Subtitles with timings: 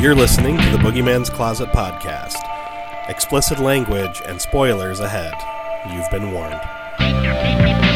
[0.00, 2.38] You're listening to the Boogeyman's Closet podcast.
[3.10, 5.34] Explicit language and spoilers ahead.
[5.92, 7.89] You've been warned.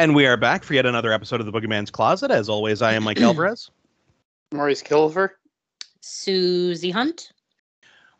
[0.00, 2.30] And we are back for yet another episode of the Boogeyman's Closet.
[2.30, 3.70] As always, I am Mike Alvarez.
[4.50, 5.32] Maurice Kilver.
[6.00, 7.32] Susie Hunt.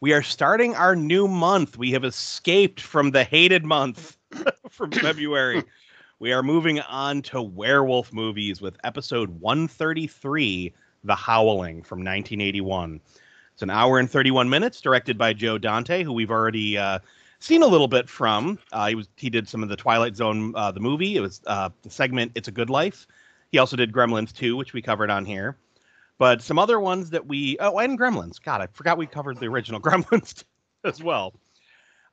[0.03, 1.79] We are starting our new month.
[1.79, 4.19] We have escaped from the hated month
[4.69, 5.65] from February.
[6.19, 13.01] we are moving on to werewolf movies with episode 133, The Howling from 1981.
[13.55, 16.99] It's an hour and 31 minutes, directed by Joe Dante, who we've already uh,
[17.41, 18.59] seen a little bit from.
[18.73, 21.17] Uh, he was he did some of the Twilight Zone uh, the movie.
[21.17, 23.07] It was uh, the segment "It's a Good Life."
[23.51, 25.57] He also did Gremlins 2, which we covered on here.
[26.19, 28.41] But some other ones that we oh and Gremlins.
[28.41, 30.45] God, I forgot we covered the original Gremlins
[30.85, 31.35] as well.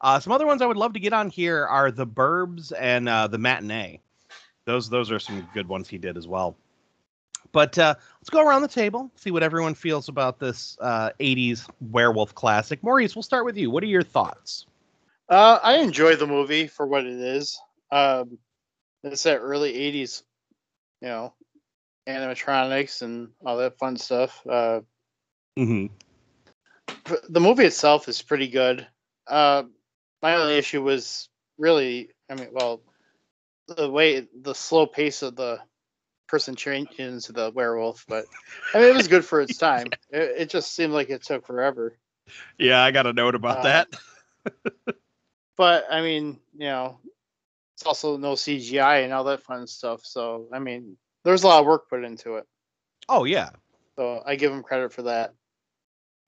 [0.02, 3.09] Uh, some other ones I would love to get on here are the Burbs and
[3.09, 4.00] uh, the Matinee.
[4.66, 6.56] Those those are some good ones he did as well.
[7.53, 11.69] But uh, let's go around the table, see what everyone feels about this uh, 80s
[11.91, 12.84] werewolf classic.
[12.84, 13.72] Maurice, we'll start with you.
[13.72, 14.66] What are your thoughts?
[15.30, 17.59] Uh, I enjoy the movie for what it is.
[17.92, 18.38] Um,
[19.03, 20.23] it's that early '80s,
[21.02, 21.34] you know,
[22.08, 24.45] animatronics and all that fun stuff.
[24.47, 24.81] Uh,
[25.58, 25.86] Mm-hmm.
[27.30, 28.86] the movie itself is pretty good.
[29.28, 29.64] Uh,
[30.22, 32.81] my only issue was really, I mean, well,
[33.67, 35.59] the way the slow pace of the
[36.28, 38.25] person changing into the werewolf, but
[38.74, 39.94] I mean, it was good for its time.
[40.12, 41.97] It, it just seemed like it took forever.
[42.57, 43.88] Yeah, I got a note about Uh, that.
[45.57, 47.00] but I mean, you know,
[47.75, 50.06] it's also no CGI and all that fun stuff.
[50.06, 52.45] So I mean, there's a lot of work put into it.
[53.09, 53.50] Oh yeah.
[53.95, 55.34] So I give them credit for that.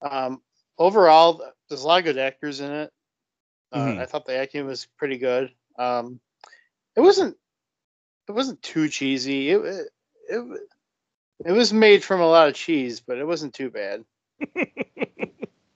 [0.02, 0.42] Um,
[0.78, 2.92] overall, there's a lot of good actors in it.
[3.72, 4.00] Uh, Mhm.
[4.00, 5.54] I thought the acting was pretty good.
[5.78, 6.20] Um,
[6.96, 7.38] it wasn't
[8.28, 9.50] it wasn't too cheesy.
[9.52, 9.90] It, it
[10.30, 10.62] it
[11.46, 14.04] it was made from a lot of cheese, but it wasn't too bad.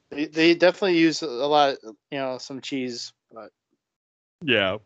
[0.09, 3.51] they, they definitely used a lot, you know, some cheese, but
[4.43, 4.77] Yeah.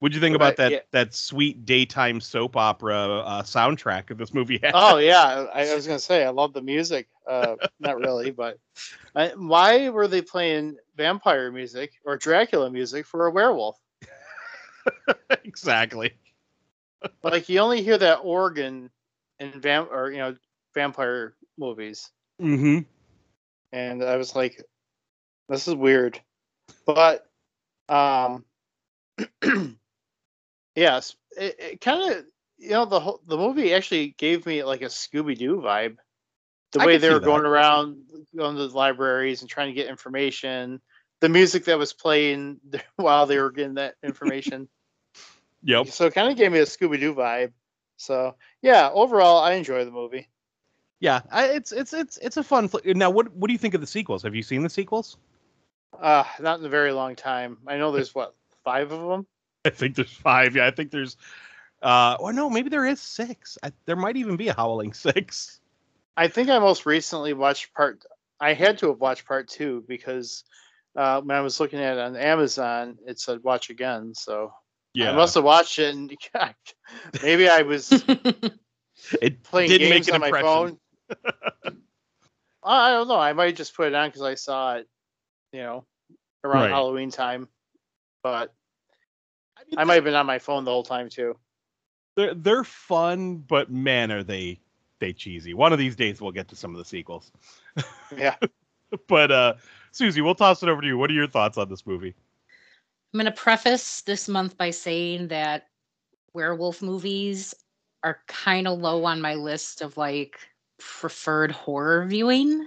[0.00, 0.78] What'd you think But, about that yeah.
[0.90, 4.72] that sweet daytime soap opera uh, soundtrack that this movie had?
[4.74, 7.08] Oh yeah, I, I was gonna say I love the music.
[7.26, 8.58] Uh, not really, but
[9.14, 13.78] I, why were they playing vampire music or Dracula music for a werewolf?
[15.44, 16.12] exactly.
[17.22, 18.90] Like you only hear that organ
[19.38, 20.36] in vamp or you know
[20.74, 22.10] vampire movies,
[22.40, 22.80] Mm-hmm.
[23.72, 24.62] and I was like,
[25.48, 26.20] this is weird.
[26.86, 27.26] But
[27.88, 28.44] um,
[30.74, 32.24] yes, it, it kind of
[32.58, 35.96] you know the whole the movie actually gave me like a Scooby Doo vibe.
[36.72, 38.02] The I way they see were going around,
[38.36, 40.80] going to the libraries and trying to get information,
[41.20, 42.60] the music that was playing
[42.96, 44.68] while they were getting that information.
[45.66, 45.86] Yep.
[45.88, 47.52] So it kind of gave me a Scooby Doo vibe.
[47.96, 50.28] So yeah, overall, I enjoy the movie.
[51.00, 51.22] Yeah.
[51.30, 52.68] I, it's it's it's it's a fun.
[52.68, 54.22] Fl- now, what what do you think of the sequels?
[54.22, 55.16] Have you seen the sequels?
[56.00, 57.58] Uh, not in a very long time.
[57.66, 58.34] I know there's what
[58.64, 59.26] five of them.
[59.64, 60.56] I think there's five.
[60.56, 61.16] Yeah, I think there's.
[61.82, 63.58] Uh, or no, maybe there is six.
[63.62, 65.60] I, there might even be a Howling Six.
[66.16, 68.04] I think I most recently watched part.
[68.40, 70.44] I had to have watched part two because
[70.96, 74.14] uh, when I was looking at it on Amazon, it said watch again.
[74.14, 74.52] So
[74.94, 76.10] yeah, I must have watched it, and
[77.22, 77.90] maybe I was
[79.20, 80.78] It playing didn't games make an on my phone.
[82.62, 83.18] I don't know.
[83.18, 84.88] I might just put it on because I saw it,
[85.54, 85.84] you know,
[86.42, 86.70] around Right.
[86.70, 87.48] Halloween time.
[88.22, 88.52] But
[89.56, 91.36] I, mean, I might have been on my phone the whole time too.
[92.16, 94.58] They're they're fun, but man, are they
[94.98, 95.54] they cheesy.
[95.54, 97.30] One of these days we'll get to some of the sequels.
[98.16, 98.36] Yeah.
[99.08, 99.54] But uh
[99.90, 100.98] Susie, we'll toss it over to you.
[100.98, 102.14] What are your thoughts on this movie?
[103.12, 105.68] I'm going to preface this month by saying that
[106.32, 107.54] werewolf movies
[108.04, 110.38] are kind of low on my list of like
[110.78, 112.66] preferred horror viewing.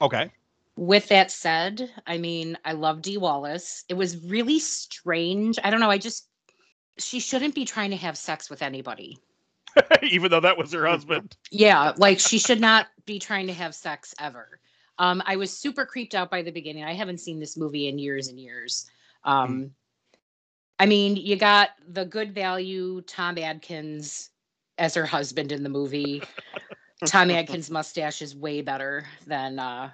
[0.00, 0.30] Okay.
[0.76, 3.84] With that said, I mean, I love Dee Wallace.
[3.88, 5.58] It was really strange.
[5.62, 5.90] I don't know.
[5.90, 6.28] I just,
[6.98, 9.18] she shouldn't be trying to have sex with anybody.
[10.02, 11.36] Even though that was her husband.
[11.50, 14.60] Yeah, like she should not be trying to have sex ever.
[14.98, 16.84] Um, I was super creeped out by the beginning.
[16.84, 18.90] I haven't seen this movie in years and years.
[19.24, 19.72] Um,
[20.78, 24.30] I mean, you got the good value Tom Atkins
[24.78, 26.22] as her husband in the movie.
[27.06, 29.90] Tom Atkins' mustache is way better than uh,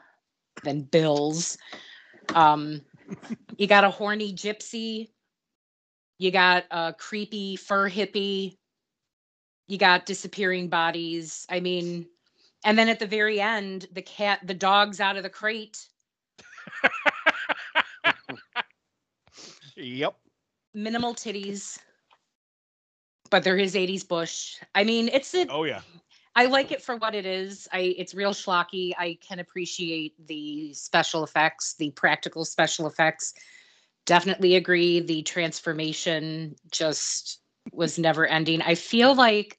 [0.64, 1.58] than Bill's.
[2.34, 2.82] Um,
[3.56, 5.08] you got a horny gypsy
[6.18, 8.58] You got a creepy fur hippie.
[9.68, 11.46] You got disappearing bodies.
[11.48, 12.06] I mean,
[12.64, 15.86] and then at the very end, the cat, the dog's out of the crate.
[19.76, 20.16] Yep.
[20.74, 21.78] Minimal titties,
[23.30, 24.56] but there is 80s bush.
[24.74, 25.82] I mean, it's a, Oh yeah.
[26.38, 27.66] I like it for what it is.
[27.72, 28.92] I it's real schlocky.
[28.96, 33.34] I can appreciate the special effects, the practical special effects.
[34.06, 35.00] Definitely agree.
[35.00, 37.40] The transformation just
[37.72, 38.62] was never ending.
[38.62, 39.58] I feel like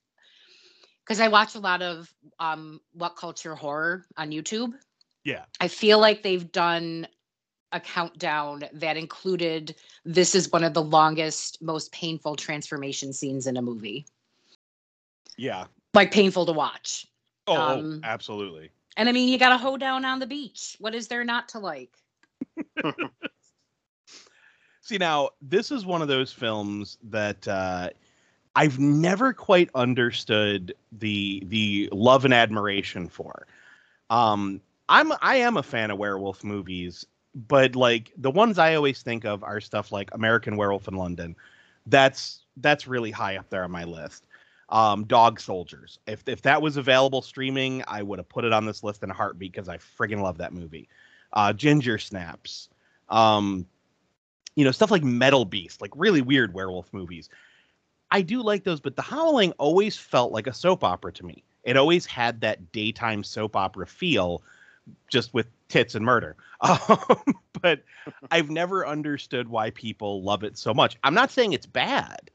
[1.04, 4.72] because I watch a lot of um what culture horror on YouTube.
[5.26, 5.44] Yeah.
[5.60, 7.08] I feel like they've done
[7.74, 9.76] a countdown that included
[10.06, 14.06] this is one of the longest, most painful transformation scenes in a movie.
[15.36, 15.66] Yeah.
[16.00, 17.08] Like painful to watch.
[17.46, 18.72] Oh, oh, Um, absolutely.
[18.96, 20.78] And I mean, you got a hoedown on the beach.
[20.80, 21.92] What is there not to like?
[24.82, 27.90] See now, this is one of those films that uh,
[28.56, 33.46] I've never quite understood the the love and admiration for.
[34.10, 37.06] Um, I'm I am a fan of werewolf movies,
[37.36, 41.36] but like the ones I always think of are stuff like American Werewolf in London.
[41.88, 44.26] That's that's really high up there on my list.
[44.70, 46.00] Um, Dog Soldiers.
[46.08, 49.10] If if that was available streaming, I would have put it on this list in
[49.10, 50.88] a heartbeat because I friggin' love that movie.
[51.34, 52.70] Uh, Ginger Snaps.
[53.10, 53.66] Um,
[54.56, 57.30] you know, stuff like Metal Beast, like really weird werewolf movies.
[58.12, 61.44] I do like those, but The Howling always felt like a soap opera to me.
[61.64, 64.42] It always had that daytime soap opera feel,
[65.10, 66.36] just with tits and murder.
[66.62, 67.84] Um, but
[68.32, 70.98] I've never understood why people love it so much.
[71.06, 72.32] I'm not saying it's bad.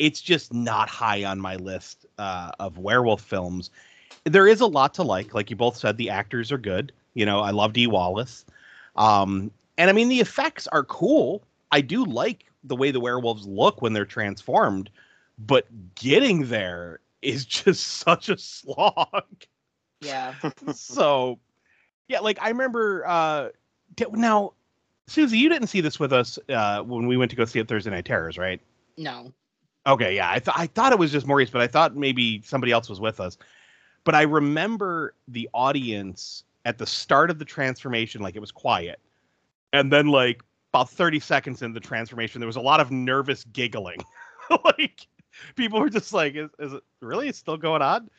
[0.00, 3.70] It's just not high on my list uh, of werewolf films.
[4.24, 5.34] There is a lot to like.
[5.34, 6.90] Like you both said, the actors are good.
[7.12, 8.46] You know, I love Dee Wallace.
[8.96, 11.42] Um, and I mean, the effects are cool.
[11.70, 14.88] I do like the way the werewolves look when they're transformed,
[15.38, 15.66] but
[15.96, 19.44] getting there is just such a slog.
[20.00, 20.34] Yeah.
[20.74, 21.38] so,
[22.08, 23.48] yeah, like I remember uh
[24.12, 24.54] now,
[25.08, 27.68] Susie, you didn't see this with us uh when we went to go see it
[27.68, 28.62] Thursday Night Terrors, right?
[28.96, 29.32] No.
[29.86, 32.72] Okay, yeah, I thought I thought it was just Maurice, but I thought maybe somebody
[32.72, 33.38] else was with us.
[34.04, 39.00] But I remember the audience at the start of the transformation, like it was quiet,
[39.72, 40.42] and then like
[40.72, 44.00] about thirty seconds in the transformation, there was a lot of nervous giggling.
[44.64, 45.06] like
[45.56, 47.28] people were just like, "Is, is it really?
[47.28, 48.10] It's still going on?"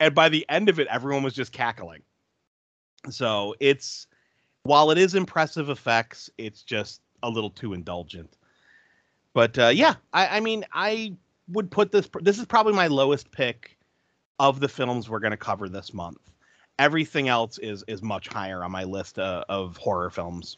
[0.00, 2.02] And by the end of it, everyone was just cackling.
[3.10, 4.08] So it's
[4.64, 8.36] while it is impressive effects, it's just a little too indulgent.
[9.34, 11.14] But uh, yeah, I, I mean, I
[11.48, 12.08] would put this.
[12.22, 13.76] This is probably my lowest pick
[14.38, 16.18] of the films we're going to cover this month.
[16.78, 20.56] Everything else is is much higher on my list uh, of horror films.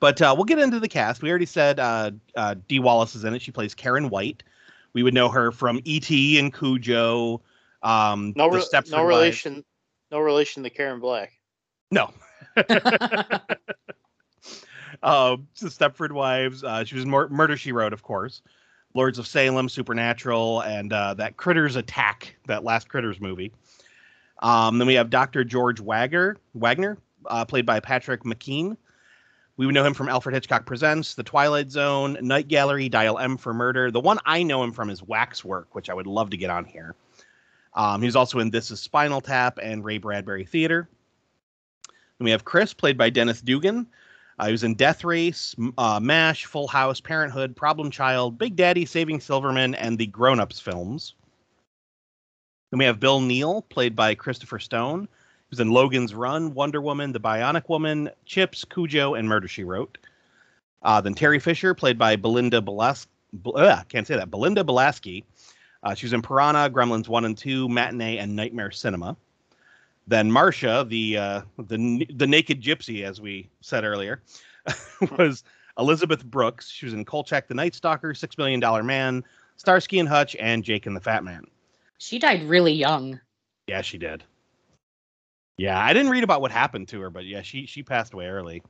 [0.00, 1.22] But uh, we'll get into the cast.
[1.22, 3.42] We already said uh, uh, Dee Wallace is in it.
[3.42, 4.42] She plays Karen White.
[4.92, 6.38] We would know her from E.T.
[6.38, 7.42] and Cujo.
[7.82, 9.08] Um, No, re- Stepford no Wives.
[9.08, 9.64] relation,
[10.10, 11.32] no relation to Karen Black.
[11.90, 12.12] No.
[15.02, 16.64] uh, the Stepford Wives.
[16.64, 18.42] Uh, she was Mur- Murder She Wrote, of course.
[18.94, 23.52] Lords of Salem, Supernatural, and uh, that Critters Attack, that last Critters movie.
[24.40, 25.44] Um, then we have Dr.
[25.44, 28.76] George Wagner, Wagner, uh, played by Patrick Macnee.
[29.56, 33.52] We know him from Alfred Hitchcock Presents, The Twilight Zone, Night Gallery, Dial M for
[33.52, 33.90] Murder.
[33.90, 36.64] The one I know him from is Waxwork, which I would love to get on
[36.64, 36.94] here.
[37.74, 40.88] Um, he's also in This Is Spinal Tap and Ray Bradbury Theater.
[42.18, 43.86] Then we have Chris, played by Dennis Dugan.
[44.40, 48.86] Uh, he was in Death Race, uh, MASH, Full House, Parenthood, Problem Child, Big Daddy,
[48.86, 51.12] Saving Silverman, and the Grown Ups films.
[52.70, 55.02] Then we have Bill Neal, played by Christopher Stone.
[55.02, 59.62] He was in Logan's Run, Wonder Woman, The Bionic Woman, Chips, Cujo, and Murder She
[59.62, 59.98] Wrote.
[60.80, 65.22] Uh, then Terry Fisher, played by Belinda Belas- Bel- uh, can't say that, Belinda Balaski.
[65.82, 69.18] Uh, she was in Piranha, Gremlins 1 and 2, Matinee, and Nightmare Cinema.
[70.06, 74.22] Then Marcia, the uh, the the naked gypsy, as we said earlier,
[75.18, 75.44] was
[75.78, 76.68] Elizabeth Brooks.
[76.68, 79.22] She was in Kolchak the Night Stalker, Six Million Dollar Man,
[79.56, 81.44] Starsky and Hutch, and Jake and the Fat Man.
[81.98, 83.20] she died really young.
[83.66, 84.24] Yeah, she did.
[85.58, 88.26] Yeah, I didn't read about what happened to her, but yeah, she she passed away
[88.26, 88.62] early.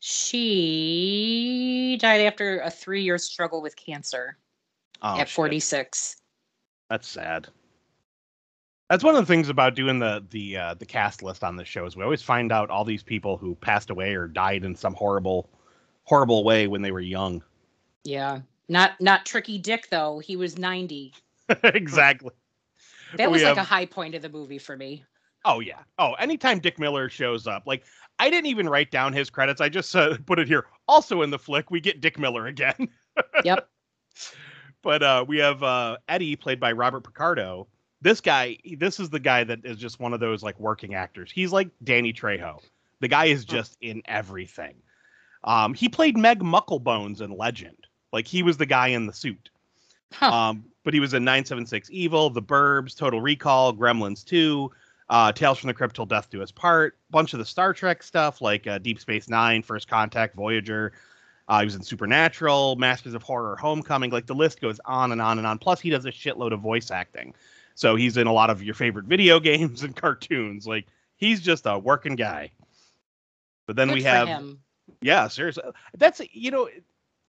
[0.00, 4.36] She died after a three year struggle with cancer
[5.02, 5.34] Oh, at shit.
[5.34, 6.16] 46.
[6.88, 7.48] That's sad.
[8.88, 11.66] That's one of the things about doing the the uh, the cast list on this
[11.68, 14.76] show is we always find out all these people who passed away or died in
[14.76, 15.50] some horrible
[16.04, 17.42] horrible way when they were young.
[18.04, 18.40] Yeah.
[18.68, 20.18] Not not tricky Dick though.
[20.20, 21.12] He was 90.
[21.64, 22.30] exactly.
[23.16, 25.04] That We was like have- a high point of the movie for me.
[25.44, 25.80] Oh yeah.
[25.98, 27.84] Oh, anytime Dick Miller shows up, like
[28.18, 29.60] I didn't even write down his credits.
[29.60, 30.66] I just uh, put it here.
[30.88, 32.88] Also in the flick, we get Dick Miller again.
[33.44, 33.66] Yep.
[34.82, 37.66] but uh, we have uh, Eddie, played by Robert Picardo.
[38.02, 41.30] This guy, this is the guy that is just one of those like working actors.
[41.30, 42.60] He's like Danny Trejo.
[43.00, 44.74] The guy is just in everything.
[45.44, 47.86] Um, he played Meg Mucklebones in Legend.
[48.12, 49.50] Like he was the guy in the suit.
[50.12, 50.30] Huh.
[50.30, 54.70] Um, but he was in 976 Evil, The Burbs, Total Recall, Gremlins 2,
[55.08, 58.02] uh, Tales from the Crypt Till Death Do Us Part, bunch of the Star Trek
[58.02, 60.92] stuff like uh, Deep Space Nine, First Contact, Voyager.
[61.48, 64.10] Uh, he was in Supernatural, Masters of Horror, Homecoming.
[64.10, 65.58] Like the list goes on and on and on.
[65.58, 67.34] Plus, he does a shitload of voice acting.
[67.76, 70.66] So he's in a lot of your favorite video games and cartoons.
[70.66, 72.50] Like he's just a working guy.
[73.66, 74.60] But then Good we have him.
[75.00, 75.64] yeah, seriously.
[75.96, 76.68] That's you know,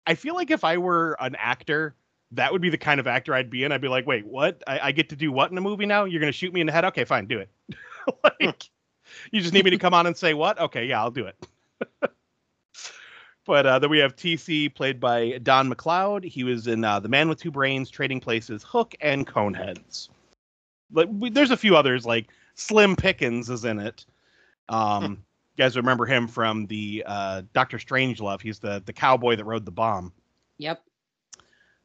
[0.07, 1.95] I feel like if I were an actor,
[2.33, 3.73] that would be the kind of actor I'd be in.
[3.73, 4.62] I'd be like, wait, what?
[4.67, 6.05] I, I get to do what in a movie now?
[6.05, 6.85] You're gonna shoot me in the head?
[6.87, 7.50] Okay, fine, do it.
[8.41, 8.71] like,
[9.33, 10.61] you just need me to come on and say what?
[10.61, 11.47] Okay, yeah, I'll do it.
[13.47, 16.25] but uh, then we have TC, played by Don McLeod.
[16.25, 20.11] He was in uh, The Man with Two Brains, Trading Places, Hook, and Coneheads.
[20.90, 24.05] But we, there's a few others like Slim Pickens is in it.
[24.69, 25.25] Um,
[25.57, 28.40] you guys remember him from the uh, Doctor Strangelove?
[28.40, 30.12] He's the the cowboy that rode the bomb.
[30.59, 30.83] Yep.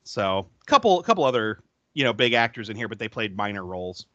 [0.03, 1.59] So a couple couple other
[1.93, 4.05] you know big actors in here, but they played minor roles.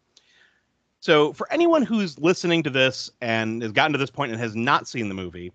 [1.00, 4.57] So for anyone who's listening to this and has gotten to this point and has
[4.57, 5.52] not seen the movie,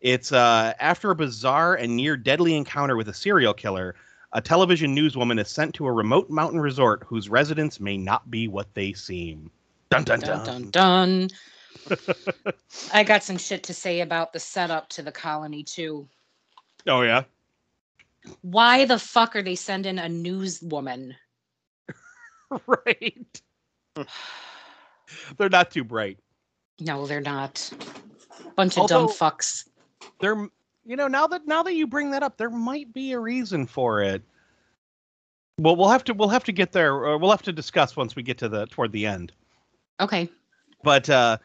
[0.00, 3.94] it's uh, after a bizarre and near deadly encounter with a serial killer,
[4.32, 8.48] a television newswoman is sent to a remote mountain resort whose residents may not be
[8.48, 9.50] what they seem.
[9.90, 10.44] Dun dun dun.
[10.44, 11.28] Dun dun dun.
[12.92, 16.08] I got some shit to say about the setup to the colony too.
[16.86, 17.24] Oh yeah.
[18.42, 21.14] Why the fuck are they sending a newswoman?
[22.66, 23.40] right.
[25.36, 26.18] They're not too bright.
[26.82, 27.70] No, they're not.
[28.56, 29.68] Bunch of dumb Although- fucks.
[30.22, 30.48] There,
[30.84, 33.66] you know, now that now that you bring that up, there might be a reason
[33.66, 34.22] for it.
[35.58, 36.94] Well, we'll have to we'll have to get there.
[36.94, 39.32] Or we'll have to discuss once we get to the toward the end.
[40.00, 40.28] Okay.
[40.82, 41.38] But uh,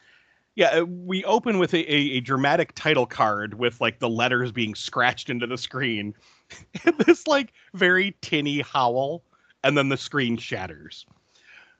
[0.56, 4.51] yeah, uh, we open with a, a, a dramatic title card with like the letters
[4.51, 6.13] being scratched into the screen.
[7.06, 9.24] this like very tinny howl,
[9.63, 11.06] and then the screen shatters.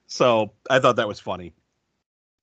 [0.08, 1.54] So I thought that was funny.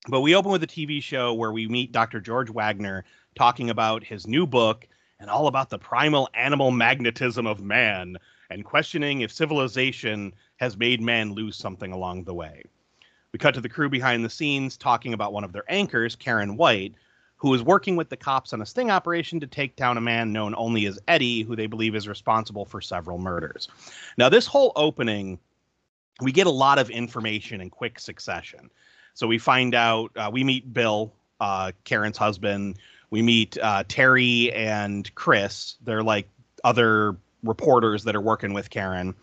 [0.09, 2.19] But we open with a TV show where we meet Dr.
[2.19, 3.05] George Wagner
[3.35, 4.87] talking about his new book
[5.19, 8.17] and all about the primal animal magnetism of man
[8.49, 12.63] and questioning if civilization has made man lose something along the way.
[13.31, 16.55] We cut to the crew behind the scenes talking about one of their anchors, Karen
[16.55, 16.93] White,
[17.37, 20.31] who is working with the cops on a sting operation to take down a man
[20.31, 23.67] known only as Eddie, who they believe is responsible for several murders.
[24.17, 25.39] Now, this whole opening,
[26.21, 28.69] we get a lot of information in quick succession.
[29.13, 32.77] So we find out, uh, we meet Bill, uh, Karen's husband.
[33.13, 35.75] We meet uh, Terry and Chris.
[35.83, 36.27] They're like
[36.63, 39.13] other reporters that are working with Karen.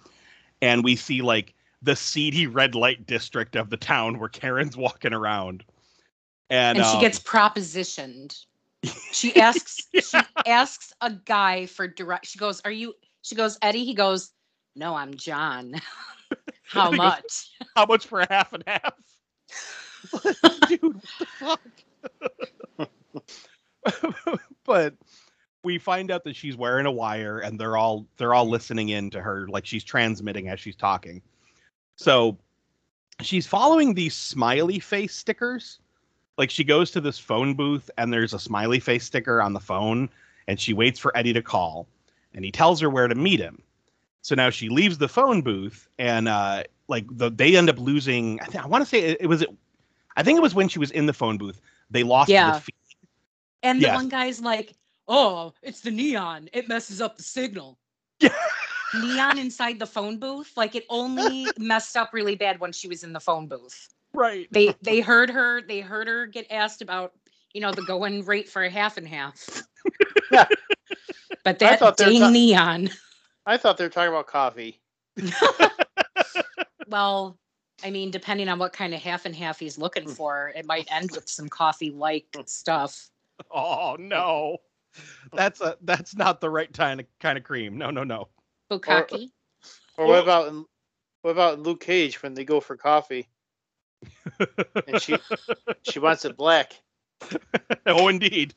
[0.62, 5.12] And we see like the seedy red light district of the town where Karen's walking
[5.12, 5.64] around.
[6.49, 8.44] And, And she um, gets propositioned.
[9.11, 13.85] She asks she asks a guy for direct she goes, Are you she goes, Eddie?
[13.85, 14.30] He goes,
[14.76, 15.75] No, I'm John.
[16.62, 17.50] How He goes, much?
[17.75, 18.94] how much for half and half?
[20.68, 21.61] Dude, what the fuck?
[24.64, 24.94] but
[25.62, 29.10] we find out that she's wearing a wire and they're all they're all listening in
[29.10, 31.20] to her like she's transmitting as she's talking.
[31.96, 32.38] So
[33.20, 35.78] she's following these smiley face stickers.
[36.38, 39.60] Like she goes to this phone booth and there's a smiley face sticker on the
[39.60, 40.08] phone
[40.46, 41.87] and she waits for Eddie to call
[42.32, 43.60] and he tells her where to meet him.
[44.22, 48.40] So now she leaves the phone booth and uh like the they end up losing
[48.40, 49.50] I, think, I want to say it, it was it
[50.16, 51.60] I think it was when she was in the phone booth
[51.90, 52.52] they lost Yeah.
[52.52, 52.75] the feed.
[53.62, 53.95] And the Yes.
[53.97, 54.75] one guy's like,
[55.09, 56.49] Oh, it's the neon.
[56.52, 57.79] It messes up the signal.
[58.95, 63.02] Neon inside the phone booth, like it only messed up really bad when she was
[63.02, 63.88] in the phone booth.
[64.14, 64.47] Right.
[64.52, 67.12] They they heard her, they heard her get asked about,
[67.52, 69.64] you know, the going rate for a half and half.
[70.31, 70.47] Yeah.
[71.43, 72.90] But that dang ta- neon.
[73.47, 74.81] I thought they were talking about coffee.
[76.87, 77.38] Well,
[77.83, 80.11] I mean, depending on what kind of half and half he's looking Hmm.
[80.11, 83.09] for, it might end with some coffee like stuff.
[83.50, 84.59] Oh no.
[85.32, 87.78] That's a that's not the right kind of kind of cream.
[87.78, 88.28] No, no, no.
[88.70, 89.30] Bukaki.
[89.97, 90.64] Or Well- what about in,
[91.23, 93.28] what about in Luke Cage when they go for coffee
[94.87, 95.16] and she
[95.82, 96.73] she wants it black?
[97.87, 98.54] oh indeed.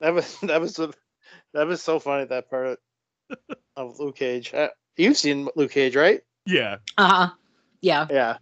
[0.00, 0.92] That was that was the
[1.54, 2.78] that was so funny that part
[3.76, 4.52] of Luke Cage.
[4.54, 6.20] Uh, you've seen Luke Cage, right?
[6.44, 6.76] Yeah.
[6.98, 7.30] Uh huh.
[7.80, 8.06] Yeah.
[8.10, 8.36] Yeah,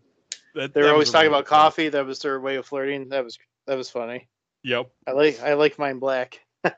[0.54, 1.88] That, they that were always talking about good coffee.
[1.88, 3.08] That was their way of flirting.
[3.10, 4.28] That was that was funny.
[4.64, 4.90] Yep.
[5.06, 6.40] I like I like mine black.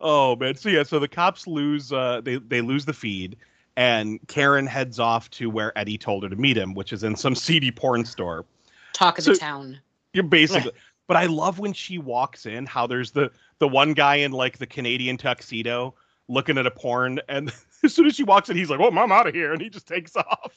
[0.00, 3.36] Oh man, so yeah, so the cops lose uh they they lose the feed
[3.76, 7.16] and Karen heads off to where Eddie told her to meet him, which is in
[7.16, 8.44] some seedy porn store.
[8.92, 9.80] Talk of So- the town.
[10.12, 10.72] You're basically
[11.08, 14.58] but I love when she walks in how there's the the one guy in like
[14.58, 15.94] the Canadian tuxedo
[16.28, 17.50] looking at a porn and
[17.82, 19.70] as soon as she walks in he's like, "Oh, I'm out of here." And he
[19.70, 20.52] just takes off.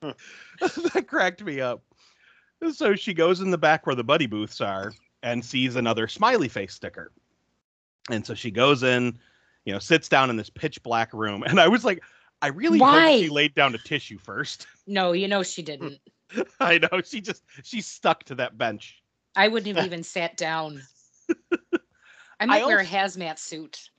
[0.00, 1.82] that cracked me up.
[2.72, 6.48] So she goes in the back where the buddy booths are and sees another smiley
[6.48, 7.12] face sticker.
[8.10, 9.18] And so she goes in,
[9.64, 11.42] you know, sits down in this pitch black room.
[11.46, 12.02] And I was like,
[12.42, 13.12] I really Why?
[13.12, 14.66] hope she laid down a tissue first.
[14.86, 16.00] No, you know she didn't.
[16.58, 19.00] I know she just she's stuck to that bench.
[19.36, 20.82] I wouldn't have even sat down.
[22.40, 23.90] I might wear a hazmat suit.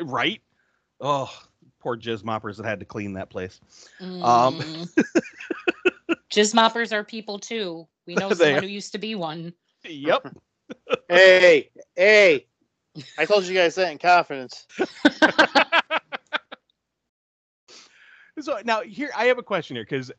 [0.00, 0.40] Right?
[1.00, 1.30] Oh,
[1.78, 3.60] poor jizz moppers that had to clean that place.
[4.00, 4.88] Um, Mm.
[6.30, 7.86] Jizz moppers are people too.
[8.06, 8.60] We know someone are.
[8.62, 9.52] who used to be one.
[9.84, 10.36] Yep.
[11.10, 12.46] Hey, hey!
[13.18, 14.66] I told you guys that in confidence.
[18.40, 20.10] So now here I have a question here because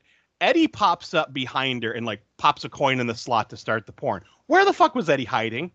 [0.42, 3.86] Eddie pops up behind her and like pops a coin in the slot to start
[3.86, 4.24] the porn.
[4.48, 5.72] Where the fuck was Eddie hiding?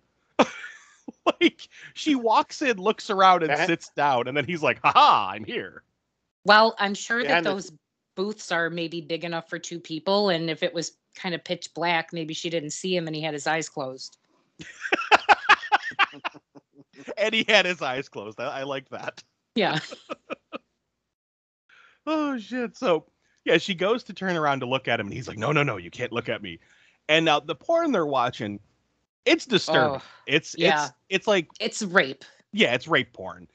[1.26, 5.44] like she walks in, looks around, and sits down, and then he's like, "Haha, I'm
[5.44, 5.82] here."
[6.44, 7.72] Well, I'm sure that Behind those
[8.20, 11.72] booths are maybe big enough for two people, and if it was kind of pitch
[11.72, 14.18] black, maybe she didn't see him and he had his eyes closed.
[17.16, 18.38] and he had his eyes closed.
[18.38, 19.22] I, I like that.
[19.54, 19.78] Yeah.
[22.06, 23.04] oh shit so
[23.44, 25.62] yeah she goes to turn around to look at him and he's like no no
[25.62, 26.58] no you can't look at me
[27.10, 28.58] and now the porn they're watching
[29.26, 30.84] it's disturbing Oh, it's yeah.
[30.84, 32.24] it's it's like it's rape.
[32.52, 33.46] yeah it's rape porn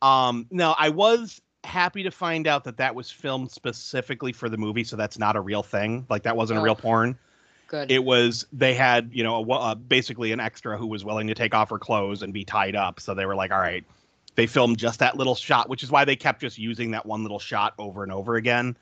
[0.00, 4.56] um now i was happy to find out that that was filmed specifically for the
[4.56, 6.06] movie so that's not a real thing.
[6.08, 6.82] Like that wasn't a real Oh.
[6.82, 7.18] porn.
[7.66, 7.88] Good.
[7.92, 11.34] it was they had you know a, uh, basically an extra who was willing to
[11.34, 13.84] take off her clothes and be tied up so they were like all right.
[14.34, 17.22] They filmed just that little shot which is why they kept just using that one
[17.22, 18.76] little shot over and over again.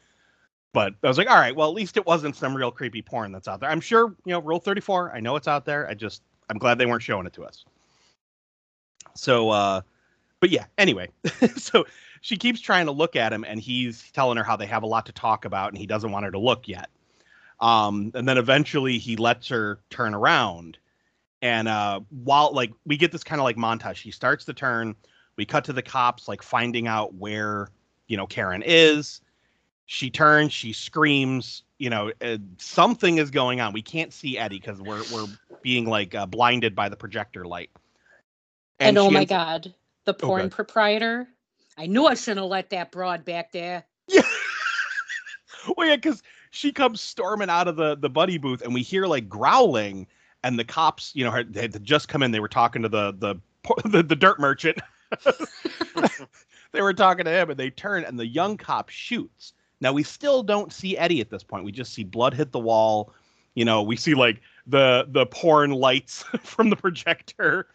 [0.73, 3.31] But i was like all right well at least it wasn't some real creepy porn
[3.33, 3.71] that's out there.
[3.71, 6.79] I'm sure you know rule 34 i know it's out there i just i'm glad
[6.79, 7.65] they weren't showing it to us.
[9.15, 9.81] So uh
[10.41, 11.09] but yeah anyway
[11.57, 11.85] so
[12.29, 14.87] she keeps trying to look at him and he's telling her how they have a
[14.87, 16.91] lot to talk about and he doesn't want her to look yet
[17.61, 20.79] um, and then eventually he lets her turn around.
[21.43, 24.95] And uh, while like we get this kind of like montage, she starts to turn.
[25.37, 27.69] We cut to the cops like finding out where
[28.07, 29.21] you know Karen is.
[29.87, 31.63] She turns, she screams.
[31.79, 33.73] You know, uh, something is going on.
[33.73, 35.29] We can't see Eddie because we're we're
[35.63, 37.71] being like uh, blinded by the projector light.
[38.81, 40.53] and oh my ends- God, the porn God.
[40.53, 41.29] proprietor.
[41.79, 43.85] I knew I shouldn't have let that broad back there.
[44.09, 44.23] Yeah.
[45.77, 49.07] well, yeah, because she comes storming out of the the buddy booth, and we hear
[49.07, 50.09] like growling,
[50.43, 52.33] and the cops, you know, had, had just come in.
[52.33, 53.37] They were talking to the the
[53.89, 54.79] the, the dirt merchant.
[56.73, 59.53] they were talking to him, and they turn, and the young cop shoots.
[59.81, 61.65] Now we still don't see Eddie at this point.
[61.65, 63.15] We just see blood hit the wall.
[63.55, 67.69] You know, we see like the the porn lights from the projector.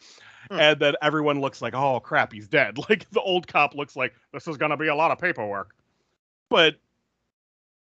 [0.60, 2.78] And then everyone looks like, oh crap, he's dead.
[2.90, 5.76] Like the old cop looks like this is gonna be a lot of paperwork.
[6.50, 6.76] But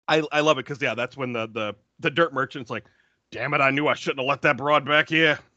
[0.09, 2.85] I I love it because yeah, that's when the the the dirt merchant's like,
[3.31, 5.39] damn it, I knew I shouldn't have let that broad back here.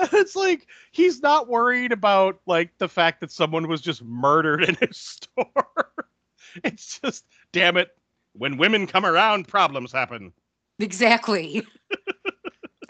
[0.00, 4.64] And it's like he's not worried about like the fact that someone was just murdered
[4.64, 5.92] in his store.
[6.64, 7.90] it's just damn it,
[8.32, 10.32] when women come around, problems happen.
[10.78, 11.66] Exactly.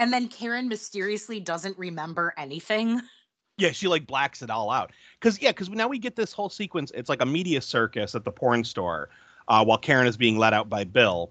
[0.00, 3.00] And then Karen mysteriously doesn't remember anything.
[3.56, 4.90] Yeah, she like blacks it all out.
[5.20, 6.90] Cause yeah, cause now we get this whole sequence.
[6.94, 9.10] It's like a media circus at the porn store,
[9.48, 11.30] uh, while Karen is being let out by Bill,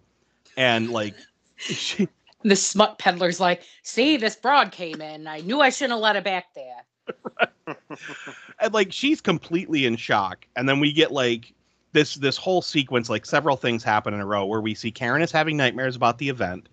[0.55, 1.15] and like
[1.57, 2.07] she
[2.43, 5.25] The smut peddler's like, see, this broad came in.
[5.25, 6.85] I knew I shouldn't have let it back there.
[8.59, 11.51] and like she's completely in shock and then we get like
[11.93, 15.23] this this whole sequence like several things happen in a row where we see karen
[15.23, 16.69] is having nightmares about the event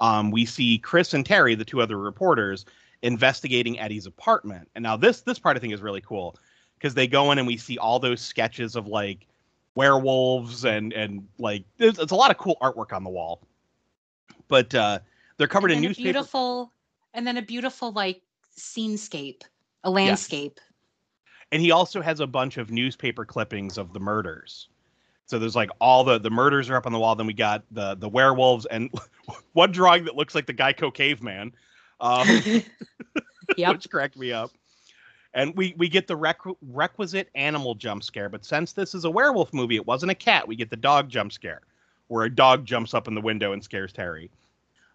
[0.00, 2.64] um, we see chris and terry the two other reporters
[3.02, 6.36] investigating eddie's apartment and now this this part i think is really cool
[6.78, 9.26] because they go in and we see all those sketches of like
[9.74, 13.46] werewolves and and like there's, it's a lot of cool artwork on the wall
[14.48, 14.98] but uh
[15.36, 16.72] they're covered in newspaper beautiful,
[17.12, 18.22] and then a beautiful like
[18.56, 19.42] scenescape,
[19.82, 20.60] a landscape.
[21.52, 24.68] and he also has a bunch of newspaper clippings of the murders.
[25.26, 27.14] So there's like all the the murders are up on the wall.
[27.14, 28.90] Then we got the the werewolves and
[29.52, 31.52] one drawing that looks like the Geico caveman,
[32.00, 32.26] um,
[33.56, 33.72] Yep.
[33.72, 34.50] which cracked me up.
[35.34, 38.28] And we we get the requ- requisite animal jump scare.
[38.28, 40.46] But since this is a werewolf movie, it wasn't a cat.
[40.46, 41.62] We get the dog jump scare,
[42.08, 44.30] where a dog jumps up in the window and scares Terry.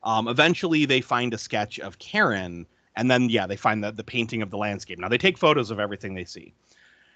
[0.04, 2.66] Um, eventually, they find a sketch of Karen
[2.96, 5.00] And then yeah, they find the the painting of the landscape.
[5.00, 6.54] Now they take photos of everything they see.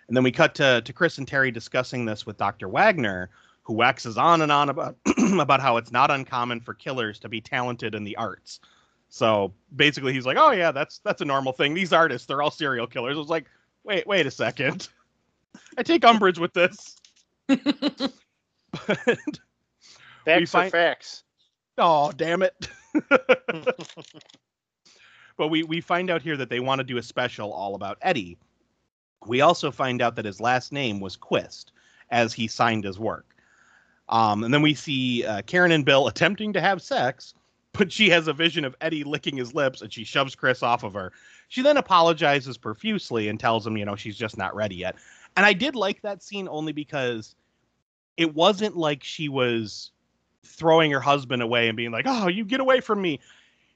[0.07, 2.67] And then we cut to to Chris and Terry discussing this with Dr.
[2.67, 3.29] Wagner,
[3.63, 4.97] who waxes on and on about
[5.39, 8.59] about how it's not uncommon for killers to be talented in the arts.
[9.09, 11.73] So basically he's like, "Oh yeah, that's that's a normal thing.
[11.73, 13.45] These artists, they're all serial killers." I was like,
[13.83, 14.89] "Wait, wait a second.
[15.77, 16.97] I take umbrage with this."
[20.25, 21.23] But Facts find- are facts.
[21.77, 22.69] Oh, damn it.
[25.37, 27.97] but we we find out here that they want to do a special all about
[28.01, 28.37] Eddie.
[29.27, 31.71] We also find out that his last name was Quist
[32.09, 33.25] as he signed his work.
[34.09, 37.33] Um, and then we see uh, Karen and Bill attempting to have sex,
[37.71, 40.83] but she has a vision of Eddie licking his lips and she shoves Chris off
[40.83, 41.11] of her.
[41.47, 44.95] She then apologizes profusely and tells him, you know, she's just not ready yet.
[45.35, 47.35] And I did like that scene only because
[48.17, 49.91] it wasn't like she was
[50.43, 53.19] throwing her husband away and being like, "Oh, you get away from me."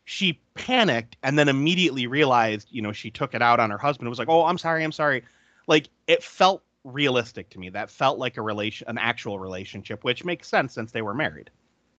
[0.06, 4.08] She panicked and then immediately realized, you know, she took it out on her husband.
[4.08, 5.24] It was like, "Oh, I'm sorry, I'm sorry."
[5.68, 7.70] Like it felt realistic to me.
[7.70, 11.50] That felt like a relation, an actual relationship, which makes sense since they were married.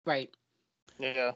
[0.05, 0.29] right.
[0.99, 1.31] Yeah.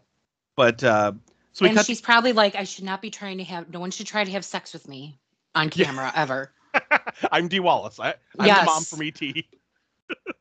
[0.55, 1.13] But uh,
[1.53, 1.85] so we and cut.
[1.85, 3.69] she's probably like, I should not be trying to have.
[3.71, 5.17] No one should try to have sex with me
[5.55, 5.85] on Yeah.
[5.85, 6.51] camera ever.
[7.31, 7.99] I'm Dee Wallace.
[7.99, 9.21] I, I'm the mom from ET.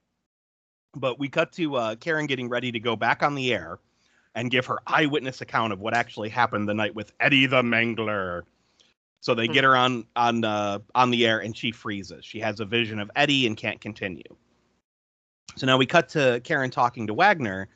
[0.96, 3.78] but we cut to uh, Karen getting ready to go back on the air
[4.34, 8.42] and give her eyewitness account of what actually happened the night with Eddie the Mangler.
[9.22, 12.24] So they get her on on uh, on the air and she freezes.
[12.24, 14.24] She has a vision of Eddie and can't continue.
[15.54, 17.68] So now we cut to Karen talking to Wagner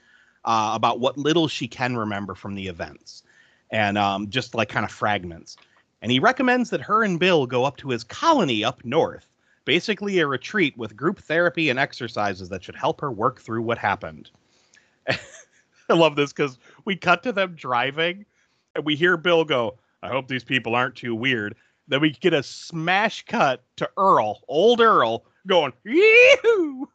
[0.45, 3.23] uh, about what little she can remember from the events,
[3.71, 5.57] and um, just like kind of fragments.
[6.03, 9.33] And he recommends that her and Bill go up to his colony up north,
[9.65, 13.79] basically a retreat with group therapy and exercises that should help her work through what
[13.79, 14.31] happened.
[15.09, 18.27] I love this because we cut to them driving
[18.75, 21.57] and we hear Bill go, I hope these people aren't too weird.
[21.89, 26.89] Then we get a smash cut to Earl, old Earl, going, Yee-hoo!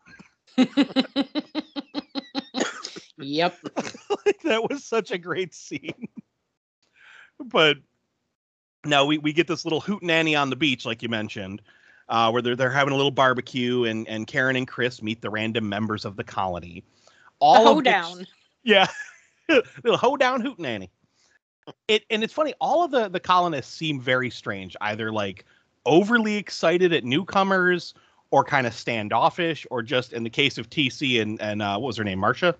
[3.18, 3.58] yep.
[4.26, 6.08] like that was such a great scene.
[7.46, 7.78] but
[8.86, 11.62] now we, we get this little hootenanny on the beach, like you mentioned,
[12.10, 15.30] uh, where they're they're having a little barbecue, and and Karen and Chris meet the
[15.30, 16.84] random members of the colony.
[17.40, 18.28] All the which- hoedown.
[18.64, 18.88] yeah,
[19.50, 20.90] little hoedown hootenanny.
[21.88, 22.54] It and it's funny.
[22.60, 25.46] All of the the colonists seem very strange, either like
[25.86, 27.94] overly excited at newcomers,
[28.32, 31.88] or kind of standoffish, or just in the case of TC and and uh, what
[31.88, 32.56] was her name, Marcia.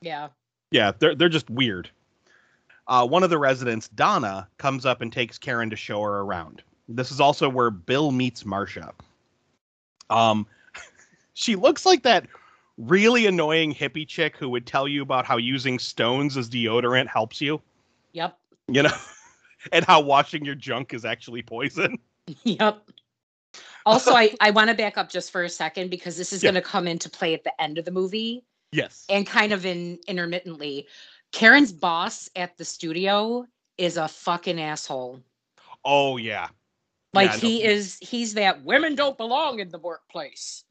[0.00, 0.28] Yeah.
[0.70, 1.90] Yeah, they're they're just weird.
[2.86, 6.62] Uh, one of the residents, Donna, comes up and takes Karen to show her around.
[6.88, 8.94] This is also where Bill meets Marcia.
[10.08, 10.46] Um,
[11.34, 12.26] she looks like that
[12.78, 17.40] really annoying hippie chick who would tell you about how using stones as deodorant helps
[17.40, 17.60] you,
[18.12, 18.38] Yep.
[18.68, 18.96] you know,
[19.72, 21.98] and how washing your junk is actually poison.
[22.44, 22.82] Yep.
[23.86, 26.50] Also, I, I want to back up just for a second because this is Yeah.
[26.50, 29.06] going to come into play at the end of the movie Yes.
[29.08, 30.86] and kind of in intermittently.
[31.32, 33.46] Karen's boss at the studio
[33.78, 35.22] is a fucking asshole.
[35.86, 36.48] Oh yeah.
[37.14, 40.64] Like Yeah, he is, he's that women don't belong in the workplace.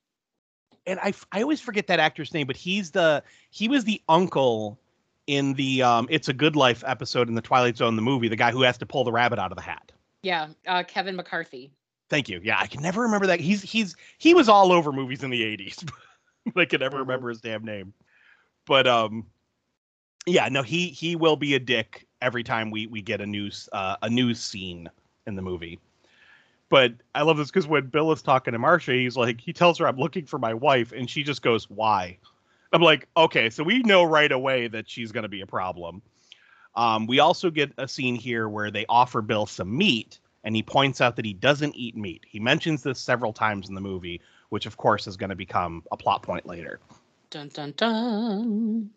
[0.86, 4.80] and I, I always forget that actor's name, but he's the he was the uncle
[5.28, 8.36] in the um It's a Good Life episode in the Twilight Zone the movie, the
[8.36, 9.92] guy who has to pull the rabbit out of the hat.
[10.24, 11.72] Yeah, uh, Kevin McCarthy.
[12.10, 12.40] Thank you.
[12.44, 13.40] Yeah, I can never remember that.
[13.40, 15.86] He's he's he was all over movies in the 80s.
[16.54, 17.02] but I can never Mhm.
[17.02, 17.94] remember his damn name.
[18.66, 19.26] But um
[20.26, 23.70] yeah, no, he he will be a dick every time we we get a news
[23.72, 24.90] uh, a news scene
[25.26, 25.80] in the movie.
[26.70, 29.78] But I love this because when Bill is talking to Marcia, he's like, he tells
[29.80, 32.18] her I'm looking for my wife, and she just goes, "Why?"
[32.74, 36.02] I'm like, okay, so we know right away that she's going to be a problem.
[36.76, 40.62] Um, we also get a scene here where they offer Bill some meat, and he
[40.62, 42.26] points out that he doesn't eat meat.
[42.28, 45.84] He mentions this several times in the movie, which of course is going to become
[45.92, 46.80] a plot point later.
[47.30, 48.90] Dun dun dun.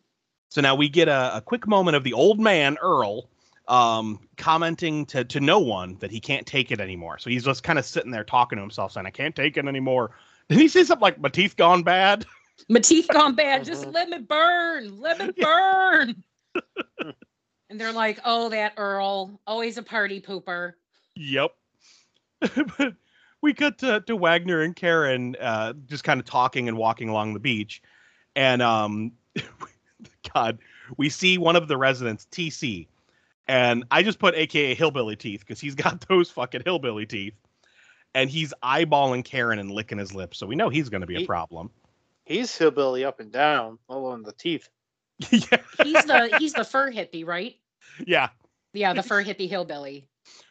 [0.51, 3.29] So now we get a, a quick moment of the old man, Earl,
[3.69, 7.19] um, commenting to, to no one that he can't take it anymore.
[7.19, 9.67] So he's just kind of sitting there talking to himself, saying, I can't take it
[9.67, 10.11] anymore.
[10.49, 12.27] Did he say something like, My teeth gone bad?
[12.69, 13.65] My teeth gone bad.
[13.65, 13.95] Just Mhm.
[13.95, 15.01] let me burn.
[15.01, 16.23] Let me burn.
[17.71, 20.75] and they're like, oh, that Earl, always a party pooper.
[21.17, 21.53] Yep.
[22.41, 22.95] but
[23.43, 27.35] we cut to, to Wagner and Karen uh, just kind of talking and walking along
[27.35, 27.83] the beach.
[28.37, 29.13] And um,
[30.35, 30.59] God,
[30.97, 32.87] we see one of the residents, TC.
[33.49, 37.35] And I just put AKA hillbilly teeth because he's got those fucking hillbilly teeth.
[38.15, 40.39] And he's eyeballing Karen and licking his lips.
[40.39, 41.71] So we know he's going to be a problem.
[42.31, 44.69] He's hillbilly up and down, all on the teeth.
[45.31, 45.59] yeah.
[45.83, 47.57] He's the he's the fur hippie, right?
[48.07, 48.29] Yeah.
[48.73, 50.07] Yeah, the fur hippie hillbilly.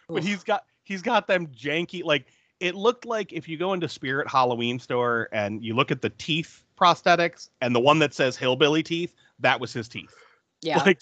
[0.09, 2.25] but he's got he's got them janky like
[2.59, 6.09] it looked like if you go into Spirit Halloween store and you look at the
[6.09, 10.13] teeth prosthetics and the one that says hillbilly teeth, that was his teeth.
[10.61, 10.83] yeah.
[10.85, 10.99] Like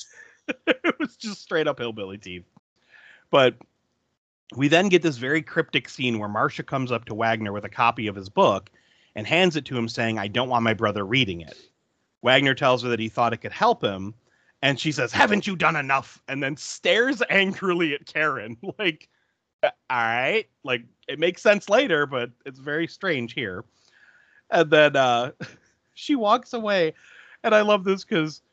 [0.68, 2.46] it was just straight up hillbilly teeth.
[3.32, 3.56] But
[4.56, 7.70] we then get this very cryptic scene where Marcia comes up to Wagner with a
[7.70, 8.70] copy of his book
[9.18, 11.58] and hands it to him saying, I don't want my brother reading it.
[12.22, 14.14] Wagner tells her that he thought it could help him.
[14.62, 16.22] And she says, Haven't you done enough?
[16.28, 18.56] And then stares angrily at Karen.
[18.78, 19.10] Like,
[19.64, 20.46] "Uh, all right.
[20.64, 23.66] Like, it makes sense later, but it's very strange here.
[24.52, 25.32] And then uh,
[25.96, 26.94] she walks away.
[27.44, 28.44] And I love this because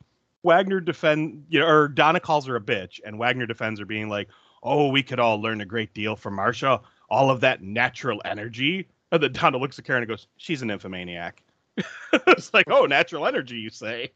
[0.44, 4.09] Wagner defend, you know, or Donna calls her a bitch, and Wagner defends her, being
[4.09, 4.29] like,
[4.62, 6.81] "Oh, we could all learn a great deal from Marsha.
[7.11, 10.70] All of that natural energy." And then Donna looks at Karen and goes, "She's an
[10.70, 11.35] infomaniac."
[12.12, 14.11] it's like, "Oh, natural energy, you say?"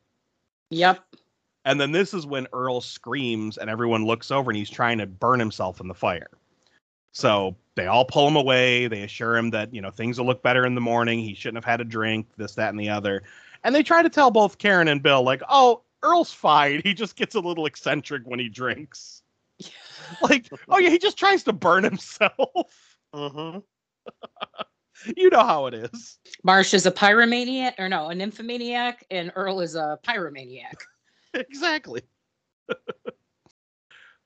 [0.70, 0.98] Yep.
[1.64, 5.06] And then this is when Earl screams, and everyone looks over, and he's trying to
[5.06, 6.30] burn himself in the fire.
[7.12, 8.88] So they all pull him away.
[8.88, 11.20] They assure him that you know things will look better in the morning.
[11.20, 12.26] He shouldn't have had a drink.
[12.36, 13.22] This, that, and the other.
[13.62, 16.80] And they try to tell both Karen and Bill, like, "Oh, Earl's fine.
[16.84, 19.22] He just gets a little eccentric when he drinks."
[20.22, 22.96] like, oh yeah, he just tries to burn himself.
[23.14, 23.60] Mm-hmm.
[25.16, 26.18] you know how it is.
[26.42, 30.74] Marsh is a pyromaniac, or no, a nymphomaniac, and Earl is a pyromaniac.
[31.34, 32.02] exactly.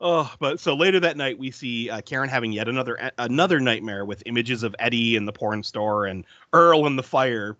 [0.00, 4.04] oh, but so later that night we see uh, Karen having yet another another nightmare
[4.04, 7.56] with images of Eddie in the porn store and Earl in the fire,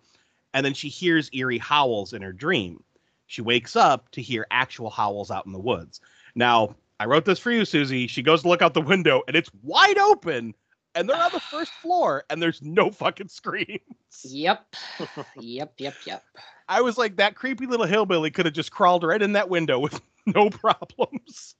[0.53, 2.83] and then she hears eerie howls in her dream.
[3.27, 6.01] She wakes up to hear actual howls out in the woods.
[6.35, 8.07] Now, I wrote this for you, Susie.
[8.07, 10.53] She goes to look out the window and it's wide open,
[10.95, 13.81] and they're on the first floor, and there's no fucking screams.
[14.23, 14.75] Yep.
[15.39, 15.73] yep.
[15.77, 15.95] Yep.
[16.05, 16.23] Yep.
[16.69, 19.79] I was like, that creepy little hillbilly could have just crawled right in that window
[19.79, 21.55] with no problems.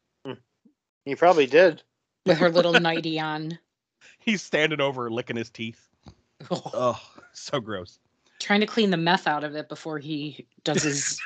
[1.06, 1.84] He probably did.
[2.26, 3.58] With her little nightie on.
[4.19, 5.89] He's standing over licking his teeth.
[6.50, 7.00] Oh,
[7.34, 8.00] so gross.
[8.39, 11.19] Trying to clean the meth out of it before he does his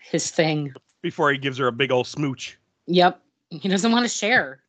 [0.00, 0.72] his thing.
[1.02, 2.58] Before he gives her a big old smooch.
[2.86, 3.20] Yep.
[3.50, 4.60] He doesn't want to share.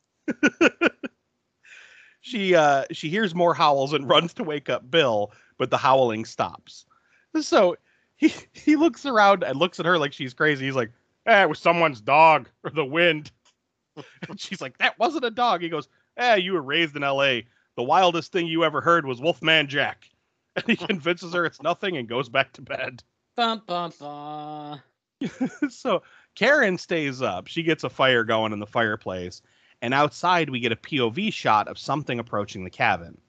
[2.25, 6.25] She uh she hears more howls and runs to wake up Bill, but the howling
[6.25, 6.87] stops.
[7.39, 7.75] So
[8.15, 10.65] he he looks around and looks at her like she's crazy.
[10.65, 10.91] He's like,
[11.27, 13.31] eh, it was someone's dog or the wind.
[14.27, 15.61] and she's like, that wasn't a dog.
[15.61, 17.41] He goes, eh, you were raised in LA.
[17.75, 20.09] The wildest thing you ever heard was Wolfman Jack.
[20.55, 23.03] And he convinces her it's nothing and goes back to bed.
[23.37, 24.81] Bum bum bum.
[25.69, 26.01] so
[26.33, 27.45] Karen stays up.
[27.47, 29.43] She gets a fire going in the fireplace.
[29.85, 33.19] And outside, we get a POV shot of something approaching the cabin.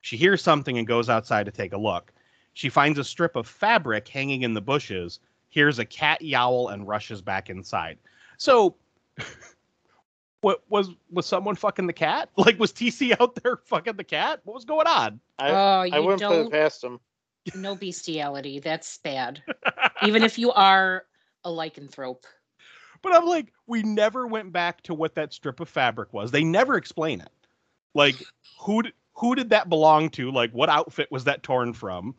[0.00, 2.12] She hears something and goes outside to take a look.
[2.54, 6.88] She finds a strip of fabric hanging in the bushes, hears a cat yowl, and
[6.88, 7.98] rushes back inside.
[8.36, 8.74] So,
[10.40, 12.30] what was was someone fucking the cat?
[12.36, 14.40] Like, was TC out there fucking the cat?
[14.42, 15.20] What was going on?
[15.38, 16.98] I, oh, I you wouldn't put it past him.
[17.54, 18.58] no bestiality.
[18.58, 19.40] That's bad.
[20.02, 21.04] Even if you are
[21.44, 22.24] a lycanthrope.
[23.02, 26.30] But I'm like, we never went back to what that strip of fabric was.
[26.30, 27.30] They never explain it.
[27.94, 28.16] Like,
[28.60, 28.82] who
[29.14, 30.30] who did that belong to?
[30.30, 32.14] Like, what outfit was that torn from?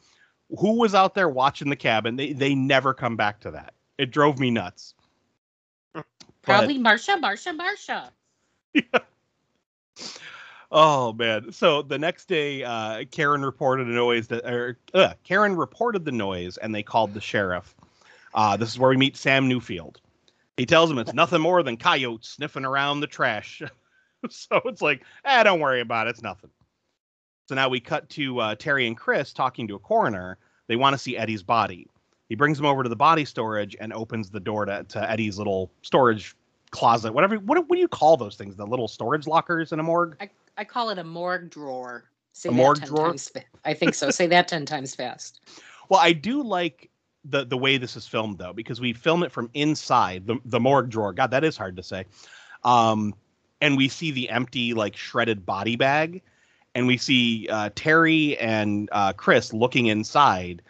[0.59, 2.15] Who was out there watching the cabin?
[2.17, 3.73] They they never come back to that.
[3.97, 4.93] It drove me nuts.
[5.93, 6.05] But-
[6.41, 8.09] Probably Marsha, Marsha, Marsha.
[10.71, 11.53] oh man.
[11.53, 16.11] So the next day, uh, Karen reported a noise that, or uh, Karen reported the
[16.11, 17.73] noise, and they called the sheriff.
[18.33, 19.97] Uh, this is where we meet Sam Newfield.
[20.57, 23.61] He tells him it's nothing more than coyotes sniffing around the trash.
[24.29, 26.11] so it's like, ah, don't worry about it.
[26.11, 26.51] It's nothing.
[27.49, 30.37] So now we cut to uh, Terry and Chris talking to a coroner.
[30.67, 31.87] They want to see Eddie's body.
[32.29, 35.37] He brings him over to the body storage and opens the door to, to Eddie's
[35.37, 36.35] little storage
[36.71, 37.13] closet.
[37.13, 37.35] Whatever.
[37.37, 38.55] What, what do you call those things?
[38.55, 40.15] The little storage lockers in a morgue?
[40.21, 42.05] I, I call it a morgue drawer.
[42.31, 43.07] Say A that morgue 10 drawer?
[43.07, 43.31] Times
[43.65, 44.09] I think so.
[44.09, 45.41] Say that 10 times fast.
[45.89, 46.89] Well, I do like
[47.25, 50.59] the the way this is filmed though, because we film it from inside the the
[50.59, 51.13] morgue drawer.
[51.13, 52.05] God, that is hard to say.
[52.63, 53.13] Um,
[53.61, 56.21] and we see the empty, like shredded body bag,
[56.75, 60.61] and we see uh, Terry and uh, Chris looking inside,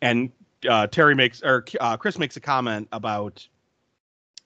[0.00, 0.30] and
[0.68, 3.46] uh, Terry makes or uh, Chris makes a comment about,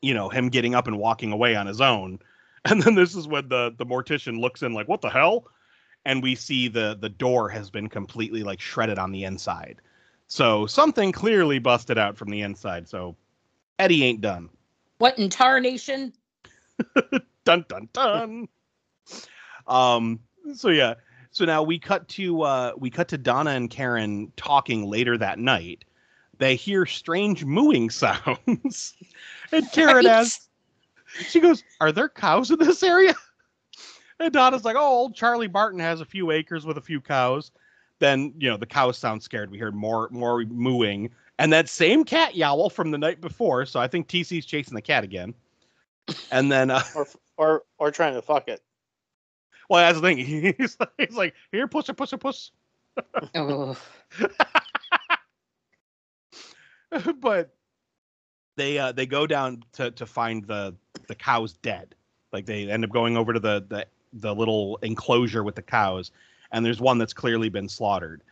[0.00, 2.18] you know, him getting up and walking away on his own,
[2.64, 5.46] and then this is when the the mortician looks in like, what the hell?
[6.04, 9.80] And we see the the door has been completely like shredded on the inside.
[10.32, 12.88] So something clearly busted out from the inside.
[12.88, 13.16] So
[13.78, 14.48] Eddie ain't done.
[14.96, 16.14] What in tarnation?
[17.44, 18.48] Dun dun dun.
[19.66, 20.20] um.
[20.54, 20.94] So yeah.
[21.32, 25.38] So now we cut to uh we cut to Donna and Karen talking later that
[25.38, 25.84] night.
[26.38, 28.94] They hear strange mooing sounds,
[29.52, 30.06] and Karen Right?
[30.06, 30.48] asks,
[31.28, 33.14] she goes, "Are there cows in this area?"
[34.18, 37.50] And Donna's like, oh, old Charlie Barton has a few acres with a few cows.
[38.02, 39.52] Then, you know, the cows sound scared.
[39.52, 41.08] We heard more more mooing.
[41.38, 43.64] And that same cat yowl from the night before.
[43.64, 45.32] So I think TC's chasing the cat again.
[46.32, 48.60] And then, uh, or or or trying to fuck it.
[49.68, 50.18] well, that's the thing.
[50.58, 52.50] He's like, he's like here, puss, a puss, a puss.
[53.36, 53.76] Oh,
[57.20, 57.54] but
[58.56, 60.74] they uh they go down to to find the
[61.06, 61.94] the cows dead.
[62.32, 66.10] Like they end up going over to the the the little enclosure with the cows,
[66.52, 68.22] and there's one that's clearly been slaughtered.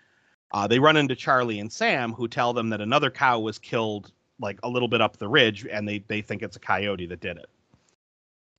[0.53, 4.13] Uh, they run into Charlie and Sam, who tell them that another cow was killed
[4.41, 7.21] like a little bit up the ridge, and they they think it's a coyote that
[7.21, 7.49] did it.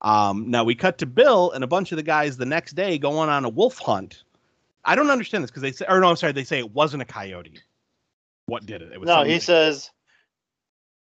[0.02, 2.98] Um, now we cut to Bill and a bunch of the guys the next day
[2.98, 4.24] going on a wolf hunt.
[4.84, 7.04] I don't understand this because they say, or no, I'm sorry, they say it wasn't
[7.04, 7.60] a coyote.
[8.48, 8.92] What did it?
[8.92, 9.92] It was No, something- he says.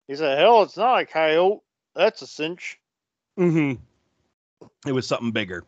[0.08, 1.60] He said, "Hell, it's not a coyote.
[1.94, 2.80] That's a cinch."
[3.36, 3.74] hmm
[4.86, 5.64] It was something bigger.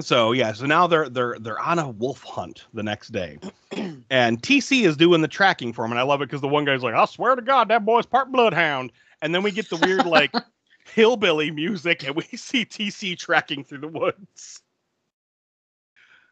[0.00, 3.38] So yeah, so now they're they're they're on a wolf hunt the next day,
[4.10, 6.64] and TC is doing the tracking for him, and I love it because the one
[6.64, 8.90] guy's like, "I swear to God, that boy's part bloodhound,"
[9.22, 10.32] and then we get the weird like
[10.94, 14.62] hillbilly music, and we see TC tracking through the woods.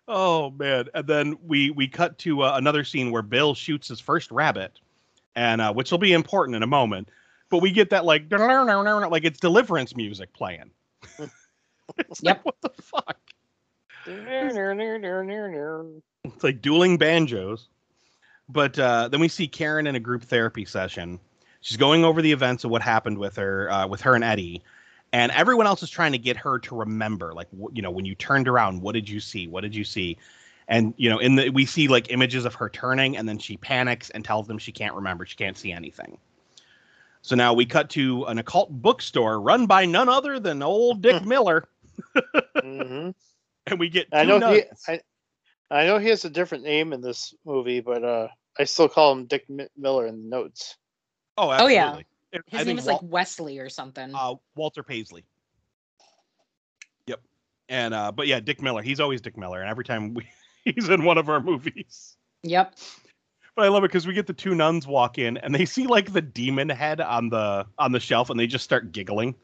[0.08, 0.86] Oh man!
[0.94, 4.80] And then we we cut to uh, another scene where Bill shoots his first rabbit,
[5.36, 7.10] and uh, which will be important in a moment.
[7.48, 10.72] But we get that like like it's deliverance music playing.
[11.96, 12.40] it's like, Yep.
[12.42, 13.18] what the fuck?
[16.24, 17.68] It's like dueling banjos.
[18.48, 21.18] But uh, then we see Karen in a group therapy session.
[21.60, 24.62] She's going over the events of what happened with her, uh, with her and Eddie,
[25.12, 28.04] and everyone else is trying to get her to remember, like, wh- you know, when
[28.04, 29.46] you turned around, what did you see?
[29.46, 30.18] What did you see?
[30.68, 33.56] And you know, in the we see like images of her turning, and then she
[33.56, 36.18] panics and tells them she can't remember, she can't see anything.
[37.20, 41.24] So now we cut to an occult bookstore run by none other than old Dick
[41.26, 41.64] Miller,
[42.60, 43.10] hmm
[43.66, 44.62] and we get two I know he.
[44.88, 45.00] I,
[45.70, 49.12] I know he has a different name in this movie, but uh, I still call
[49.12, 50.76] him Dick Mi- Miller in the notes.
[51.38, 51.98] Oh, Oh, yeah.
[52.32, 54.12] It- his I name is Wal- like Wesley or something.
[54.14, 55.24] uh, Walter Paisley.
[57.06, 57.20] Yep.
[57.68, 58.82] And uh, but yeah, Dick Miller.
[58.82, 60.26] He's always Dick Miller, and every time we,
[60.64, 62.16] he's in one of our movies.
[62.42, 62.74] yep.
[63.54, 65.86] But I love it because we get the two nuns walk in, and they see
[65.86, 69.34] like the demon head on the on the shelf, and they just start giggling.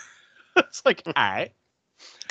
[0.56, 1.52] it's like, all right,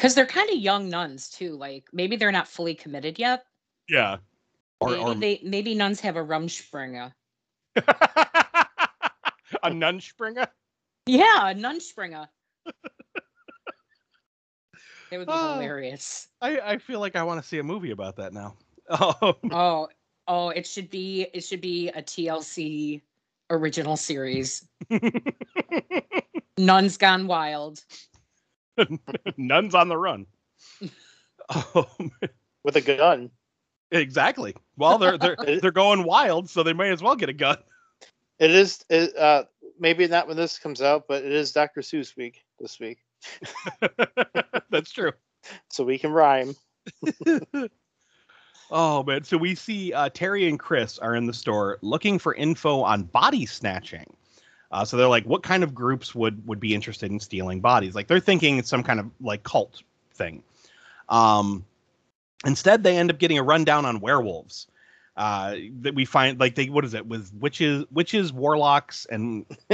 [0.02, 1.56] Because they're kind of young nuns too.
[1.56, 3.44] Like maybe they're not fully committed yet.
[3.88, 4.18] yeah.
[4.80, 7.14] Or, maybe or they maybe nuns have a rumspringa.
[7.76, 10.48] a nunspringer.
[11.06, 12.28] Yeah, a nunspringer.
[15.12, 15.54] It would be Oh.
[15.54, 16.30] hilarious.
[16.42, 18.56] I I feel like I want to see a movie about that now.
[18.90, 19.90] Oh, Oh,
[20.28, 23.02] oh, it should be it should be a TLC
[23.52, 24.66] original series.
[26.58, 27.84] Nuns Gone Wild.
[29.38, 30.26] nuns on the run.
[31.50, 31.90] Oh,
[32.64, 33.30] with a gun.
[33.92, 34.56] exactly.
[34.78, 37.58] Well, they're they're they're going wild, so they may as well get a gun.
[38.40, 38.84] It is.
[38.90, 39.44] It, uh,
[39.80, 41.82] maybe not when this comes out, but it is Dr.
[41.82, 43.00] Seuss week this week,
[44.70, 45.12] That's true.
[45.70, 46.56] so we can rhyme.
[48.74, 52.34] Oh man, so we see uh, Terry and Chris are in the store looking for
[52.34, 54.16] info on body snatching.
[54.72, 57.94] Uh, so they're like, what kind of groups would would be interested in stealing bodies?
[57.96, 59.82] Like they're thinking it's some kind of like cult
[60.14, 60.44] thing.
[61.10, 61.66] Um,
[62.46, 64.68] instead, they end up getting a rundown on werewolves.
[65.18, 69.46] Uh, that we find like they what is it with witches, witches, warlocks, and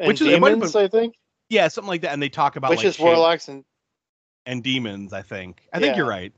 [0.00, 1.14] And Which is- it might have demons, I think.
[1.50, 2.12] yeah, something like that.
[2.12, 3.64] And they talk about Witches, like shape warlocks, and
[4.46, 5.12] and demons.
[5.12, 5.62] I think.
[5.72, 6.32] I think you're right.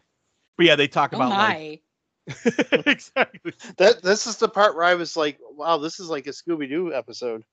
[0.59, 1.83] But yeah, they talk Oh about like
[2.29, 2.33] my.
[2.87, 3.53] exactly.
[3.79, 4.03] that.
[4.03, 6.93] This is the part where I was like, "Wow, this is like a Scooby Doo
[6.93, 7.45] episode."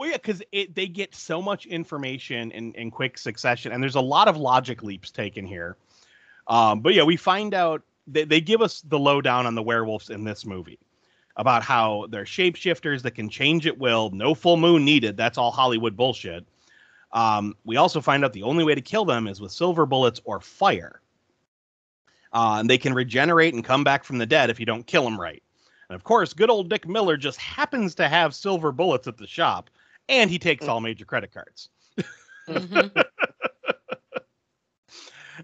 [0.00, 4.00] Well, yeah, because they get so much information in, in quick succession, and there's a
[4.00, 5.76] lot of logic leaps taken here.
[6.46, 10.08] Um, but yeah, we find out they, they give us the lowdown on the werewolves
[10.08, 10.78] in this movie
[11.36, 15.18] about how they're shapeshifters that can change at will, no full moon needed.
[15.18, 16.46] That's all Hollywood bullshit.
[17.12, 20.18] Um, we also find out the only way to kill them is with silver bullets
[20.24, 21.02] or fire.
[22.32, 25.04] Uh, and they can regenerate and come back from the dead if you don't kill
[25.04, 25.42] them right.
[25.90, 29.26] And of course, good old Dick Miller just happens to have silver bullets at the
[29.26, 29.68] shop,
[30.10, 31.70] and he takes all major credit cards.
[32.48, 33.04] Mhm.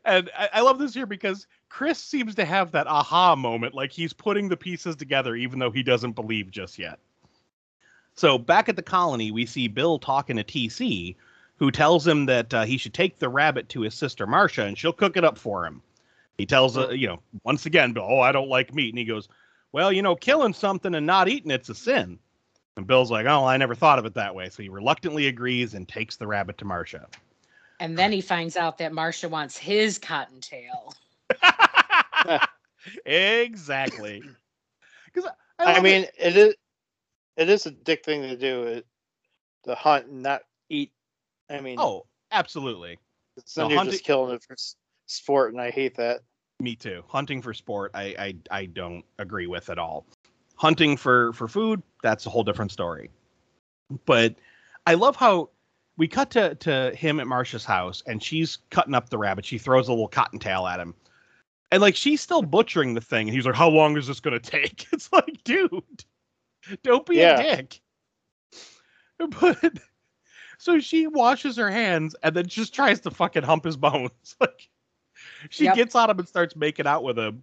[0.05, 3.91] And I, I love this here because Chris seems to have that aha moment, like
[3.91, 6.99] he's putting the pieces together, even though he doesn't believe just yet.
[8.15, 11.17] So back at the colony, we see Bill talking to TC,
[11.57, 14.77] who tells him that uh, he should take the rabbit to his sister Marsha, and
[14.79, 15.83] she'll cook it up for him.
[16.39, 19.05] He tells, uh, you know, once again, Bill, oh, I don't like meat, and he
[19.07, 19.29] goes,
[19.73, 22.19] well, you know, killing something and not eating it's a sin.
[22.77, 24.51] And Bill's like, oh, I never thought of it that way.
[24.51, 27.07] So he reluctantly agrees and takes the rabbit to Marsha.
[27.81, 30.95] And then he finds out that Marsha wants his cottontail.
[33.07, 34.23] exactly.
[35.07, 36.15] Because I, I mean, it.
[36.19, 36.55] it is
[37.39, 38.87] it is a dick thing to do, it,
[39.65, 40.93] to hunt and not eat.
[41.49, 42.99] I mean, oh, absolutely.
[43.37, 44.57] then no, you're hunting- just killing it for
[45.07, 46.21] sport, and I hate that.
[46.61, 47.03] Me too.
[47.09, 50.07] Hunting for sport, I, I I don't agree with at all.
[50.57, 53.11] Hunting for for food, that's a whole different story.
[54.07, 54.35] But
[54.87, 55.51] I love how
[55.99, 59.45] we cut to to him at Marsha's house, and she's cutting up the rabbit.
[59.45, 60.95] She throws a little cottontail at him,
[61.71, 63.29] and like she's still butchering the thing.
[63.29, 65.71] And he's like, "How long is this gonna take?" It's like, dude,
[66.83, 67.39] don't be Yeah.
[67.41, 67.81] a dick.
[69.41, 69.79] But
[70.59, 74.11] so she washes her hands and then just tries to fucking hump his bones.
[74.41, 74.69] Like
[75.51, 75.75] she Yep.
[75.75, 77.43] gets on him and starts making out with him.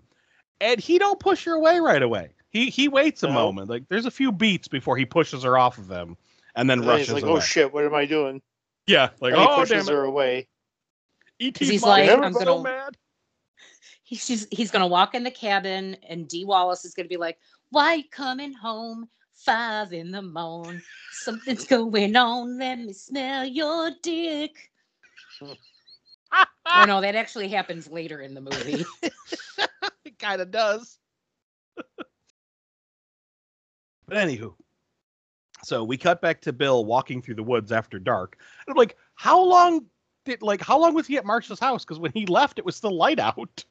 [0.61, 2.29] And he don't push her away right away.
[2.53, 3.33] He he waits a No.
[3.33, 3.69] moment.
[3.69, 6.15] Like there's a few beats before he pushes her off of him
[6.55, 7.33] and then And then rushes he's like, away.
[7.33, 8.41] "Oh shit, what am I doing?"
[8.85, 9.97] Yeah, like and he oh pushes damn it.
[9.97, 10.47] her away.
[11.39, 12.95] ET's he's mom like, I'm gonna- mad.
[14.03, 17.39] He's just, he's gonna walk in the cabin, and Dee Wallace is gonna be like,
[17.71, 20.81] "Why coming home five in the morning?
[21.11, 22.59] Something's going on.
[22.59, 24.69] Let me smell your dick."
[25.41, 28.85] oh no, that actually happens later in the movie.
[30.05, 30.99] it kind of does.
[34.13, 34.53] But anywho,
[35.63, 38.37] so we cut back to Bill walking through the woods after dark.
[38.67, 39.87] And I'm like, how long
[40.23, 41.83] did like how long was he at Marsha's house?
[41.83, 43.65] Because when he left, it was still light out.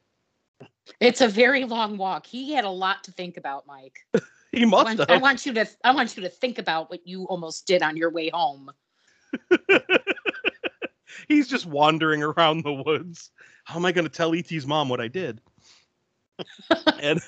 [0.99, 2.27] it's a very long walk.
[2.27, 4.01] He had a lot to think about, Mike.
[4.51, 5.11] He I must want, have.
[5.11, 7.97] I want you to I want you to think about what you almost did on
[7.97, 8.71] your way home.
[11.29, 13.31] He's just wandering around the woods.
[13.65, 15.41] How am I going to tell ET's mom what I did?
[17.01, 17.19] and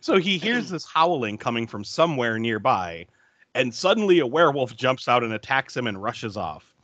[0.00, 3.06] so he hears this howling coming from somewhere nearby,
[3.54, 6.74] and suddenly a werewolf jumps out and attacks him and rushes off.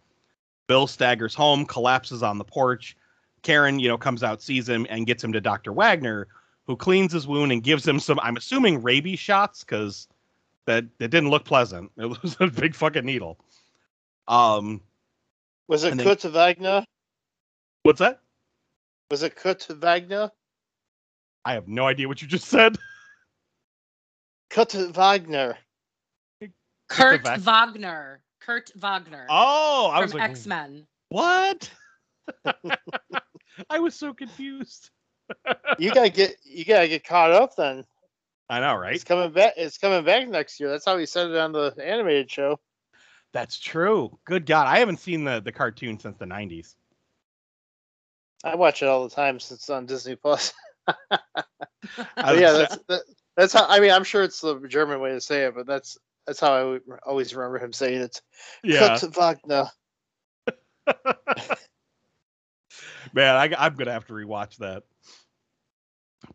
[0.66, 2.96] Bill staggers home, collapses on the porch.
[3.42, 5.72] Karen, you know, comes out, sees him, and gets him to Dr.
[5.72, 6.26] Wagner,
[6.66, 10.09] who cleans his wound and gives him some, I'm assuming, rabies shots, because
[10.64, 11.90] that, that didn't look pleasant.
[11.98, 13.38] It was a big fucking needle.
[14.26, 14.80] Um,
[15.68, 16.84] Was it Kurt Wagner?
[17.82, 18.20] what's that?
[19.11, 20.30] Was it Kurt Wagner?
[21.44, 22.78] I have no idea what you just said.
[24.55, 25.59] Kurt Wagner.
[26.88, 28.20] Kurt Vac- Wagner.
[28.40, 30.86] Kurt Wagner Oh, I was from like, X Men.
[31.09, 31.68] what?
[33.70, 34.90] I was so confused.
[35.78, 37.84] You gotta get you gotta get caught up then.
[38.48, 38.94] I know, right?
[38.94, 39.55] It's coming back.
[39.57, 40.70] It's coming back next year.
[40.70, 42.61] That's how he said it on the animated show.
[43.32, 44.16] That's true.
[44.24, 46.76] Good God, I haven't seen the the cartoon since the '90s.
[48.44, 50.52] I watch it all the time since it's on Disney Plus.
[50.86, 53.02] I yeah, that's that,
[53.37, 53.66] that's how.
[53.68, 56.74] I mean, I'm sure it's the German way to say it, but that's that's how
[56.74, 58.22] I always remember him saying it.
[58.62, 59.66] yeah, Kurt Wagner.
[63.12, 64.85] man, I, I'm gonna have to rewatch that.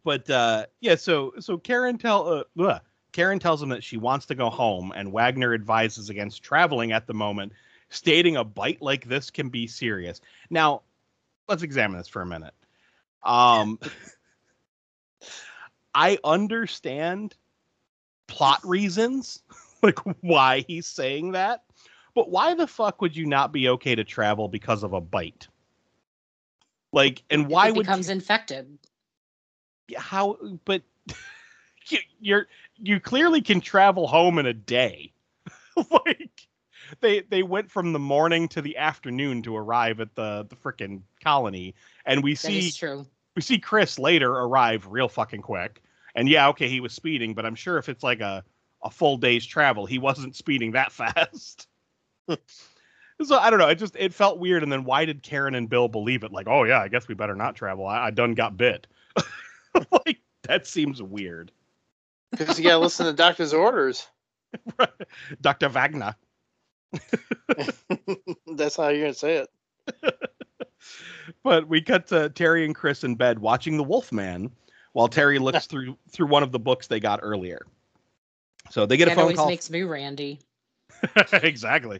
[0.04, 2.82] But uh, yeah, so so Karen tell uh, ugh.
[3.12, 7.08] Karen tells him that she wants to go home, and Wagner advises against traveling at
[7.08, 7.54] the moment,
[7.90, 10.22] stating a bite like this can be serious.
[10.52, 10.84] Now,
[11.48, 12.54] let's examine this for a minute.
[13.24, 13.80] Um,
[15.94, 17.36] I understand
[18.28, 19.42] plot reasons,
[19.84, 21.64] like why he's saying that,
[22.16, 25.48] but why the fuck would you not be okay to travel because of a bite?
[26.92, 28.78] Like, and why it would becomes infected?
[29.96, 30.38] how?
[30.66, 30.82] But
[31.88, 35.14] you, you're you clearly can travel home in a day.
[35.92, 36.48] like
[37.02, 41.02] they they went from the morning to the afternoon to arrive at the the frickin'
[41.24, 41.76] colony,
[42.06, 43.06] and we That see true.
[43.36, 45.82] We see Chris later arrive real fucking quick.
[46.16, 48.44] And yeah, okay, he was speeding, but I'm sure if it's like a
[48.84, 51.68] a full day's travel, he wasn't speeding that fast.
[52.28, 53.68] so I don't know.
[53.68, 54.64] It just it felt weird.
[54.64, 56.32] And then why did Karen and Bill believe it?
[56.32, 57.88] Like, oh yeah, I guess we better not travel.
[57.88, 58.88] I, I done got bit.
[60.06, 61.52] like that seems weird.
[62.32, 64.08] Because you gotta listen to doctor's orders.
[65.42, 65.70] Dr.
[65.70, 66.16] Wagner.
[68.48, 69.50] That's how you're gonna say it.
[71.44, 74.52] But we cut to Terry and Chris in bed watching The Wolfman
[74.94, 77.66] while Terry looks through through one of the books they got earlier.
[78.70, 79.48] So they get a phone always call.
[79.48, 80.40] makes me randy.
[81.34, 82.00] exactly.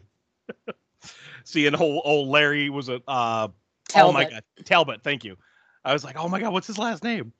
[1.44, 3.48] Seeing old old Larry was a uh,
[3.96, 5.02] oh my god Talbot.
[5.02, 5.36] Thank you.
[5.84, 7.32] I was like, oh my god, what's his last name?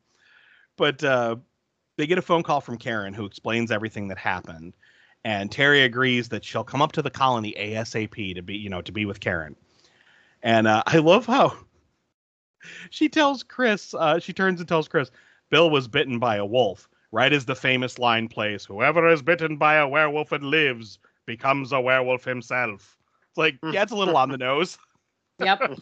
[0.77, 1.37] But uh,
[1.99, 4.73] they get a phone call from Karen who explains everything that happened,
[5.25, 8.81] and Terry agrees that she'll come up to the colony ASAP to be you know
[8.83, 9.55] to be with Karen.
[10.43, 11.57] And uh, I love how
[12.91, 13.95] she tells Chris.
[13.95, 15.11] Uh, she turns and tells Chris,
[15.51, 16.89] Bill was bitten by a wolf.
[17.13, 21.73] Right as the famous line plays, "Whoever is bitten by a werewolf and lives becomes
[21.73, 22.97] a werewolf himself."
[23.29, 23.73] It's like, Hmm.
[23.73, 24.79] yeah, it's a little on the nose,
[25.41, 25.73] Yep.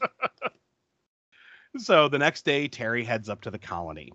[1.77, 4.11] So the next day, Terry heads up to the colony.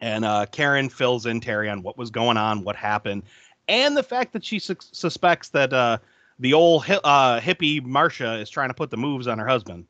[0.00, 3.24] And uh, Karen fills in Terry on what was going on, what happened,
[3.66, 5.98] and the fact that she sus- suspects that uh,
[6.38, 9.86] the old uh, hippie Marsha is trying to put the moves on her husband.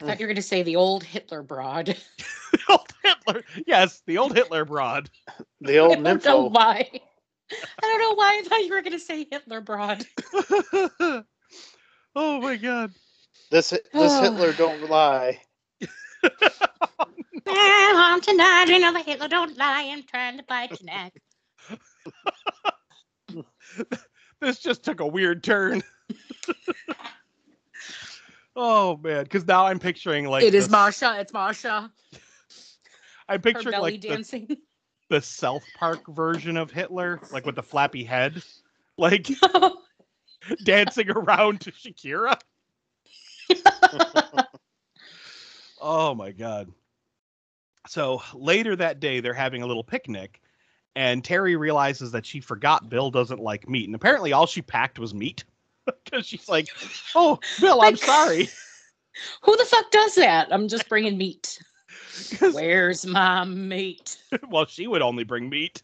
[0.00, 1.86] I thought you were going to say the old Hitler broad.
[2.52, 3.44] the old Hitler.
[3.66, 5.10] Yes, the old Hitler broad.
[5.60, 6.88] The old I don't know why.
[7.50, 10.04] I don't know why I thought you were going to say Hitler broad.
[12.16, 12.92] oh my god.
[13.50, 13.80] This this
[14.20, 15.40] Hitler don't lie.
[17.46, 19.88] I'm tonight, you know the Hitler don't lie.
[19.92, 21.12] I'm trying to bite your neck.
[24.42, 25.84] This just took a weird turn.
[28.56, 31.20] oh man, because now I'm picturing like it is the- Marsha.
[31.20, 31.88] It's Marsha.
[33.28, 34.56] I'm picturing like the, dancing.
[35.10, 38.42] the South Park version of Hitler, like with the flappy head,
[38.98, 39.30] like
[40.64, 42.36] dancing around to Shakira.
[45.80, 46.68] Oh my god.
[47.86, 50.41] So later that day, they're having a little picnic,
[50.94, 54.98] and Terry realizes that she forgot Bill doesn't like meat, and apparently all she packed
[54.98, 55.44] was meat.
[56.04, 56.68] Because she's like,
[57.16, 58.48] "Oh, Bill, I'm sorry."
[59.42, 60.46] Who the fuck does that?
[60.52, 61.60] I'm just bringing meat.
[62.52, 64.16] Where's my meat?
[64.48, 65.82] well, she would only bring meat.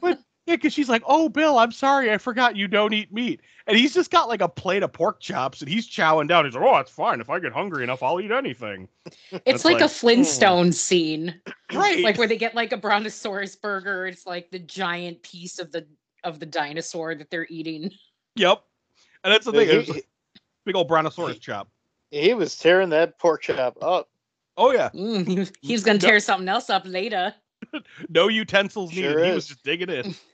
[0.00, 0.18] but
[0.56, 3.92] because she's like, "Oh, Bill, I'm sorry, I forgot you don't eat meat," and he's
[3.94, 6.44] just got like a plate of pork chops, and he's chowing down.
[6.44, 7.20] He's like, "Oh, that's fine.
[7.20, 8.88] If I get hungry enough, I'll eat anything."
[9.46, 11.40] It's like, like, a Flintstone scene,
[11.72, 12.02] Right?
[12.02, 14.06] like where they get like a brontosaurus burger.
[14.06, 15.86] It's like the giant piece of the
[16.24, 17.90] of the dinosaur that they're eating.
[18.36, 18.62] Yep.
[19.24, 19.68] And that's the thing.
[19.68, 20.02] He, It's a
[20.64, 21.68] big old brontosaurus chop.
[22.10, 24.08] he- he was tearing that pork chop up.
[24.56, 24.90] Oh yeah.
[24.94, 27.34] Mm, he was- he's gonna No- tear something else up later.
[28.08, 29.12] No utensils needed.
[29.12, 30.14] Sure he was just digging in.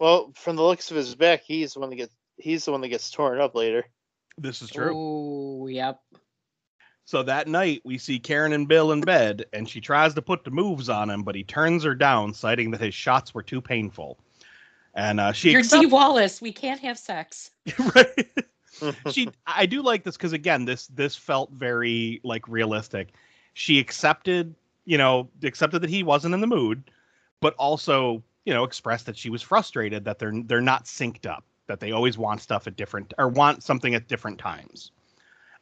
[0.00, 2.80] Well, from the looks of his back, he's the one that gets he's the one
[2.80, 3.84] that gets torn up later.
[4.38, 4.92] This is true.
[4.94, 6.00] Oh, yep.
[7.04, 10.44] So that night we see Karen and Bill in bed, and she tries to put
[10.44, 13.60] the moves on him, but he turns her down, citing that his shots were too
[13.60, 14.18] painful.
[14.94, 16.40] And uh, she You're accepts- Dee Wallace.
[16.40, 17.50] We can't have sex.
[17.94, 18.28] right.
[19.10, 23.12] she I do like this because again, this this felt very like realistic.
[23.52, 24.54] She accepted,
[24.86, 26.90] you know, accepted that he wasn't in the mood,
[27.40, 31.44] but also, you know, expressed that she was frustrated that they're they're not synced up,
[31.66, 34.92] that they always want stuff at different or want something at different times.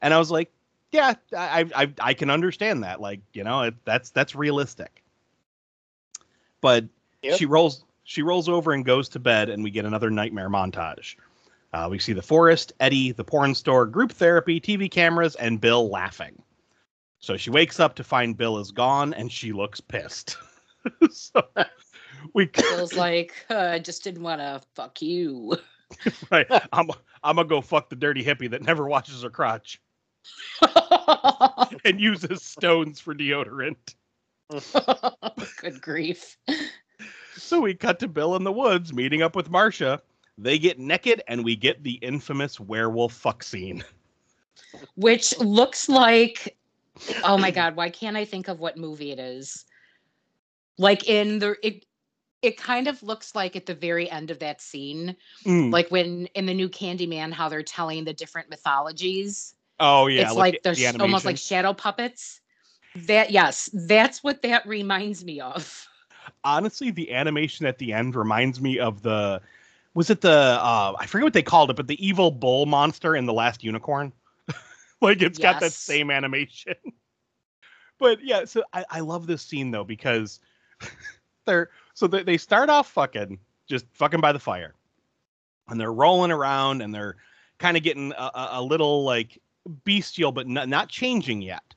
[0.01, 0.51] And I was like,
[0.93, 3.01] yeah, I I I can understand that.
[3.01, 5.03] Like, you know, it, that's that's realistic.
[6.61, 6.87] But
[7.23, 7.39] Yep.
[7.39, 11.17] she rolls she rolls over and goes to bed, and we get another nightmare montage.
[11.73, 15.91] Uh, we see the forest, Eddie, the porn store, group therapy, TV cameras, and Bill
[15.91, 16.41] laughing.
[17.21, 20.39] So she wakes up to find Bill is gone, and she looks pissed.
[21.11, 21.43] so
[22.35, 25.57] we Feels like uh, I just didn't want to fuck you.
[26.31, 26.47] right.
[26.73, 26.91] I'm
[27.23, 29.81] I'm gonna go fuck the dirty hippie that never washes her crotch
[31.85, 33.95] and uses stones for deodorant.
[35.61, 36.37] Good grief.
[37.37, 40.01] So we cut to Bill in the woods meeting up with Marsha.
[40.37, 43.85] They get naked, and we get the infamous werewolf fuck scene.
[44.95, 46.57] Which looks like,
[47.25, 49.65] oh my god, why can't I think of what movie it is?
[50.79, 51.85] Like in the it,
[52.43, 55.73] it kind of looks like at the very end of that scene, Mm.
[55.73, 59.55] like when in the new Candyman, how they're telling the different mythologies.
[59.81, 62.41] Oh yeah, it's like the, the, the almost like shadow puppets.
[62.95, 65.87] That yes, that's what that reminds me of.
[66.45, 69.41] honestly, the animation at the end reminds me of the
[69.95, 73.17] was it the uh I forget what they called it, but the evil bull monster
[73.17, 74.13] in the last unicorn.
[75.01, 76.75] like it's got that same animation.
[77.99, 80.41] but yeah, so I, I love this scene though because
[81.47, 84.73] they're so they, they start off fucking just fucking by the fire.
[85.69, 87.17] And they're rolling around and they're
[87.59, 89.37] kind of getting a, a, a little like
[89.85, 91.75] bestial, but not, not changing yet.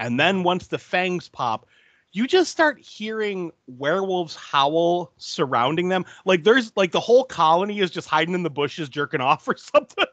[0.00, 1.66] And then once the fangs pop,
[2.10, 6.04] you just start hearing werewolves howl surrounding them.
[6.24, 9.56] Like there's like the whole colony is just hiding in the bushes, jerking off or
[9.56, 10.04] something.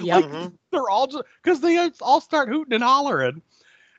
[0.00, 0.24] Yep.
[0.24, 0.52] Mhm.
[0.72, 3.42] They're all just because they all start hooting and hollering.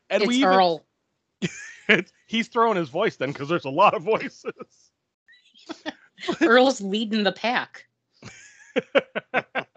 [0.09, 0.85] And it's we even, Earl.
[1.87, 4.53] it's- he's throwing his voice then because there's a lot of voices.
[6.41, 7.87] Earl's leading the pack.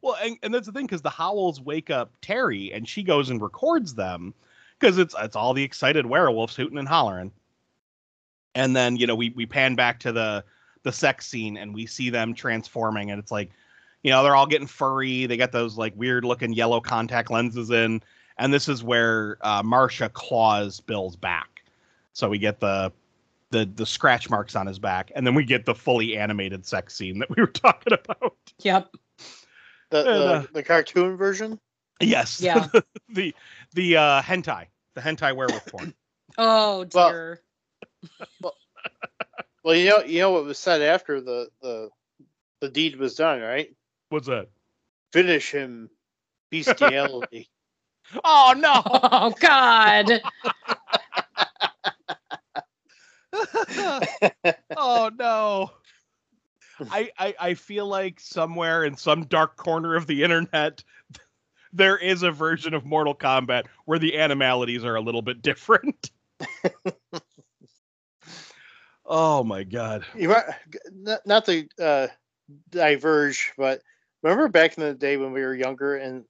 [0.00, 3.30] Well, and, and that's the thing because the howls wake up Terry and she goes
[3.30, 4.32] and records them
[4.78, 7.32] because it's it's all the excited werewolves hooting and hollering.
[8.54, 10.44] And then you know we we pan back to the
[10.82, 13.50] the sex scene and we see them transforming and it's like
[14.02, 15.26] you know they're all getting furry.
[15.26, 18.00] They got those like weird looking yellow contact lenses in,
[18.38, 21.62] and this is where uh, Marsha claws Bill's back.
[22.12, 22.92] So we get the
[23.50, 26.94] the the scratch marks on his back, and then we get the fully animated sex
[26.94, 28.36] scene that we were talking about.
[28.60, 28.88] Yep.
[29.90, 31.58] The the, uh, the cartoon version.
[32.00, 32.40] Yes.
[32.42, 32.68] Yeah.
[33.08, 33.34] the
[33.74, 35.94] the uh, hentai, the hentai werewolf porn.
[36.38, 37.42] Oh Well- dear.
[39.64, 41.90] Well, you know, you know what was said after the the
[42.60, 43.74] the deed was done, right?
[44.08, 44.48] What's that?
[45.12, 45.90] Finish him,
[46.50, 47.48] bestiality.
[48.24, 48.82] Oh no!
[49.10, 50.20] Oh God.
[54.76, 55.70] oh no!
[56.90, 60.82] I, I I feel like somewhere in some dark corner of the internet,
[61.72, 66.10] there is a version of Mortal Kombat where the animalities are a little bit different.
[69.06, 70.04] oh my god!
[70.16, 70.34] you
[70.92, 72.06] not, not to uh,
[72.70, 73.82] diverge, but
[74.22, 76.24] remember back in the day when we were younger, and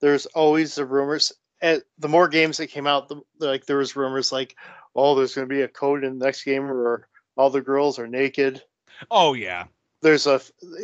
[0.00, 1.32] there's always the rumors.
[1.62, 4.56] At the more games that came out, the, like there was rumors like,
[4.94, 7.98] "Oh, there's going to be a code in the next game where all the girls
[7.98, 8.62] are naked."
[9.10, 9.64] Oh yeah.
[10.02, 10.40] There's a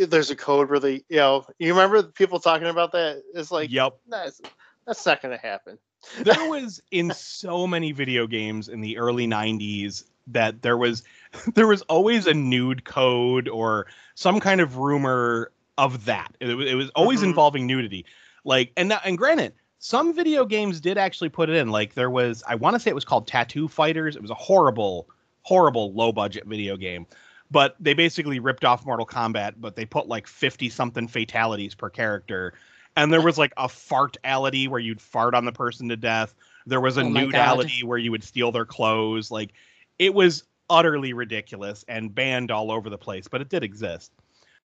[0.07, 3.23] there's a code where they, you know, you remember people talking about that?
[3.35, 3.99] It's like, yep.
[4.09, 4.41] that's
[4.87, 5.79] that's not going to happen.
[6.23, 11.03] there was in so many video games in the early 90s that there was
[11.55, 16.71] there was always a nude code or some kind of rumor of that it, was-
[16.71, 17.25] it was always Mhm.
[17.25, 18.05] involving nudity
[18.45, 22.11] like and now and granted some video games did actually put it in like there
[22.11, 25.09] was i want to say it was called tattoo fighters it was a horrible
[25.43, 27.07] horrible low budget video game
[27.51, 31.91] but they basically ripped off mortal kombat but they put like 50 something fatalities per
[31.91, 32.55] character
[32.97, 36.35] and there was like a fartality where you'd fart on the person to death.
[36.67, 39.31] There was a Oh nudality where you would steal their clothes.
[39.31, 39.53] Like
[39.99, 44.13] it was utterly ridiculous and banned all over the place, but it did exist.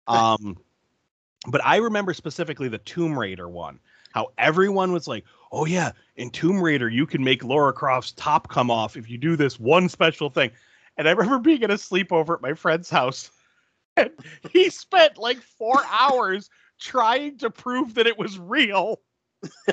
[0.07, 0.59] Um,
[1.49, 3.79] but I remember specifically the Tomb Raider one.
[4.13, 8.49] How everyone was like, "Oh yeah, in Tomb Raider you can make Laura Croft's top
[8.49, 10.51] come off if you do this one special thing."
[10.97, 13.31] And I remember being at a sleepover at my friend's house,
[13.97, 14.11] and
[14.51, 19.01] he spent like four hours trying to prove that it was real.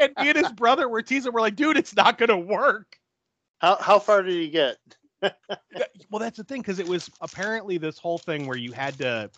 [0.00, 1.32] and me and his brother were teasing.
[1.32, 2.98] We're like, dude, it's not gonna work.
[3.58, 4.78] How how far did you get?
[6.10, 9.30] Well, that's the thing because it was apparently this whole thing where you had to.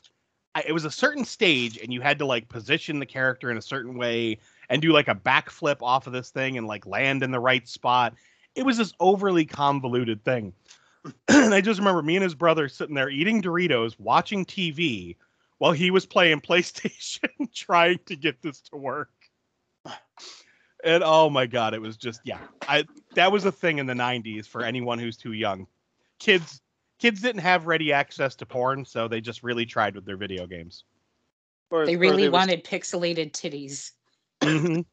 [0.67, 3.63] It was a certain stage, and you had to like position the character in a
[3.63, 4.39] certain way
[4.69, 7.67] and do like a backflip off of this thing and like land in the right
[7.67, 8.15] spot.
[8.55, 10.53] It was this overly convoluted thing.
[11.29, 15.17] and I just remember me and his brother sitting there eating Doritos, watching TV
[15.59, 19.11] while he was playing PlayStation, trying to get this to work.
[20.85, 22.39] And oh my god, it was just yeah.
[22.63, 22.85] I
[23.15, 25.67] that was a thing in the 90s for anyone who's too young.
[26.19, 26.62] Kids
[27.03, 30.47] kids didn't have ready access to porn, so they just really tried with their video
[30.47, 30.85] games.
[31.69, 33.91] Or, They really would- wanted pixelated titties.
[34.41, 34.87] Mhm.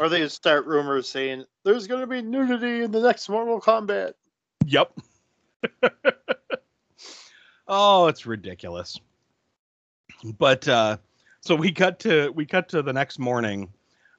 [0.00, 4.14] or they start rumors saying there's going to be nudity in the next Mortal Kombat.
[4.64, 4.98] Yep.
[7.68, 8.98] oh, it's ridiculous.
[10.38, 10.96] But uh
[11.40, 13.72] so we cut to we cut to the next morning.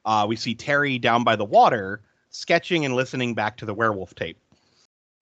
[0.05, 4.15] Uh we see Terry down by the water sketching and listening back to the werewolf
[4.15, 4.37] tape.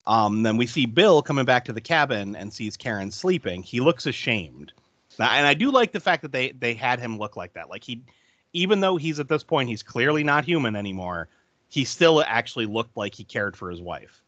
[0.06, 3.62] Um then we see Bill coming back to the cabin and sees Karen sleeping.
[3.62, 4.72] He looks ashamed.
[5.18, 7.68] And I do like the fact that they they had him look like that.
[7.68, 8.02] Like he
[8.52, 11.28] even though he's at this point he's clearly not human anymore,
[11.68, 14.22] he still actually looked like he cared for his wife.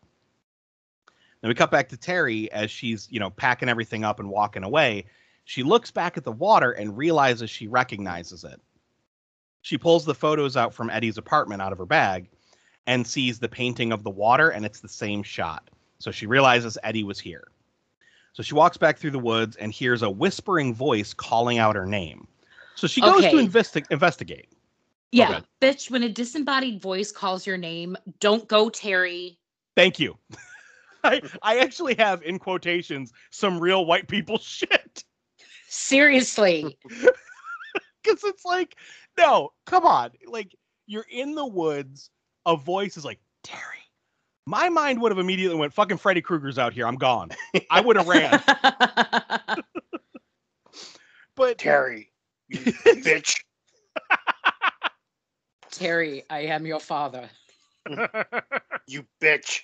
[1.41, 4.62] Then we cut back to Terry as she's, you know, packing everything up and walking
[4.62, 5.07] away.
[5.45, 8.61] She looks back at the water and realizes she recognizes it.
[9.62, 12.29] She pulls the photos out from Eddie's apartment out of her bag
[12.87, 15.70] and sees the painting of the water, and it's the same shot.
[15.99, 17.49] So she realizes Eddie was here.
[18.33, 21.87] So she walks back through the woods and hears a whispering voice calling out her
[21.87, 22.26] name.
[22.74, 24.49] So she goes to investi- investigate.
[25.12, 25.45] Yeah, Okay.
[25.61, 29.39] bitch, when a disembodied voice calls your name, don't go Terry.
[29.76, 30.16] Thank you.
[31.05, 35.05] I, I actually have in quotations some real white people shit.
[35.68, 36.78] Seriously.
[36.89, 38.76] because it's like,
[39.18, 40.11] no, come on.
[40.26, 40.57] Like,
[40.87, 42.11] you're in the woods.
[42.47, 43.61] A voice is like, Terry.
[44.47, 46.86] My mind would have immediately went, fucking Freddy Krueger's out here.
[46.86, 47.30] I'm gone.
[47.70, 48.43] I would have ran.
[51.34, 52.12] But Terry,
[52.49, 53.40] you bitch.
[55.70, 57.28] Terry, I am your father.
[58.86, 59.62] You bitch.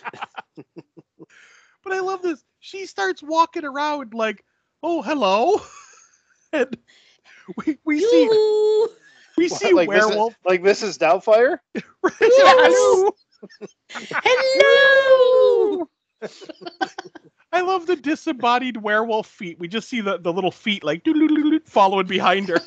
[0.56, 2.44] but I love this.
[2.60, 4.44] She starts walking around like,
[4.82, 5.60] oh, hello.
[6.52, 6.78] and
[7.56, 8.86] we, we see
[9.38, 9.44] Yoo-hoo.
[9.44, 10.34] we see like werewolf.
[10.34, 10.36] Mrs.
[10.46, 10.98] like Mrs.
[10.98, 11.58] Doubtfire.
[12.20, 13.12] Yes.
[13.90, 15.88] Hello.
[17.52, 19.58] I love the disembodied werewolf feet.
[19.58, 21.06] We just see the, the little feet like
[21.66, 22.58] following behind her.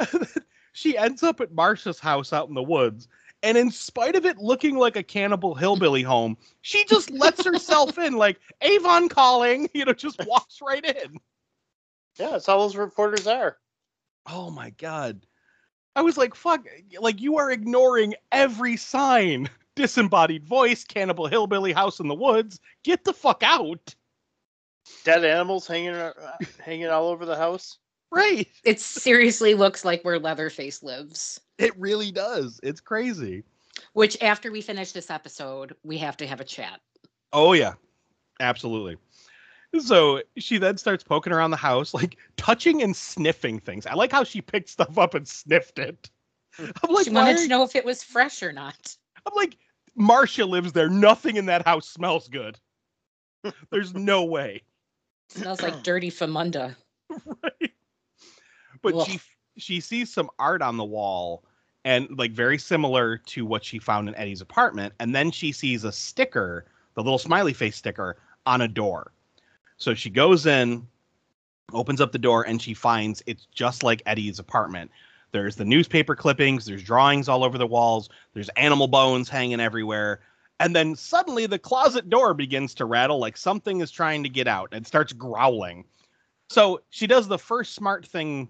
[0.72, 3.08] she ends up at Marsha's house out in the woods.
[3.42, 7.96] And in spite of it looking like a cannibal hillbilly home, she just lets herself
[7.98, 11.18] in, like Avon calling, you know, just walks right in.
[12.18, 13.56] Yeah, that's all those reporters are.
[14.26, 15.26] Oh my god.
[15.96, 16.66] I was like, fuck,
[17.00, 19.48] like you are ignoring every sign.
[19.76, 22.60] Disembodied voice, cannibal hillbilly house in the woods.
[22.84, 23.94] Get the fuck out.
[25.04, 26.12] Dead animals hanging uh,
[26.62, 27.78] hanging all over the house.
[28.10, 28.48] Right.
[28.64, 31.40] It seriously looks like where Leatherface lives.
[31.58, 32.58] It really does.
[32.62, 33.44] It's crazy.
[33.92, 36.80] Which, after we finish this episode, we have to have a chat.
[37.32, 37.74] Oh yeah.
[38.40, 38.96] Absolutely.
[39.78, 43.86] So she then starts poking around the house, like touching and sniffing things.
[43.86, 46.10] I like how she picked stuff up and sniffed it.
[46.58, 48.96] I'm like, she wanted to know if it was fresh or not.
[49.26, 49.56] I'm like,
[49.98, 50.88] Marsha lives there.
[50.88, 52.58] Nothing in that house smells good.
[53.70, 54.62] There's no way.
[55.28, 56.74] smells like dirty famunda.
[57.42, 57.72] right.
[58.82, 59.06] But Ugh.
[59.06, 59.20] she
[59.56, 61.44] she sees some art on the wall
[61.84, 65.84] and like very similar to what she found in Eddie's apartment and then she sees
[65.84, 68.16] a sticker, the little smiley face sticker
[68.46, 69.12] on a door.
[69.80, 70.86] So she goes in,
[71.72, 74.90] opens up the door and she finds it's just like Eddie's apartment.
[75.32, 80.20] There's the newspaper clippings, there's drawings all over the walls, there's animal bones hanging everywhere.
[80.58, 84.46] And then suddenly the closet door begins to rattle like something is trying to get
[84.46, 85.86] out and starts growling.
[86.50, 88.48] So she does the first smart thing,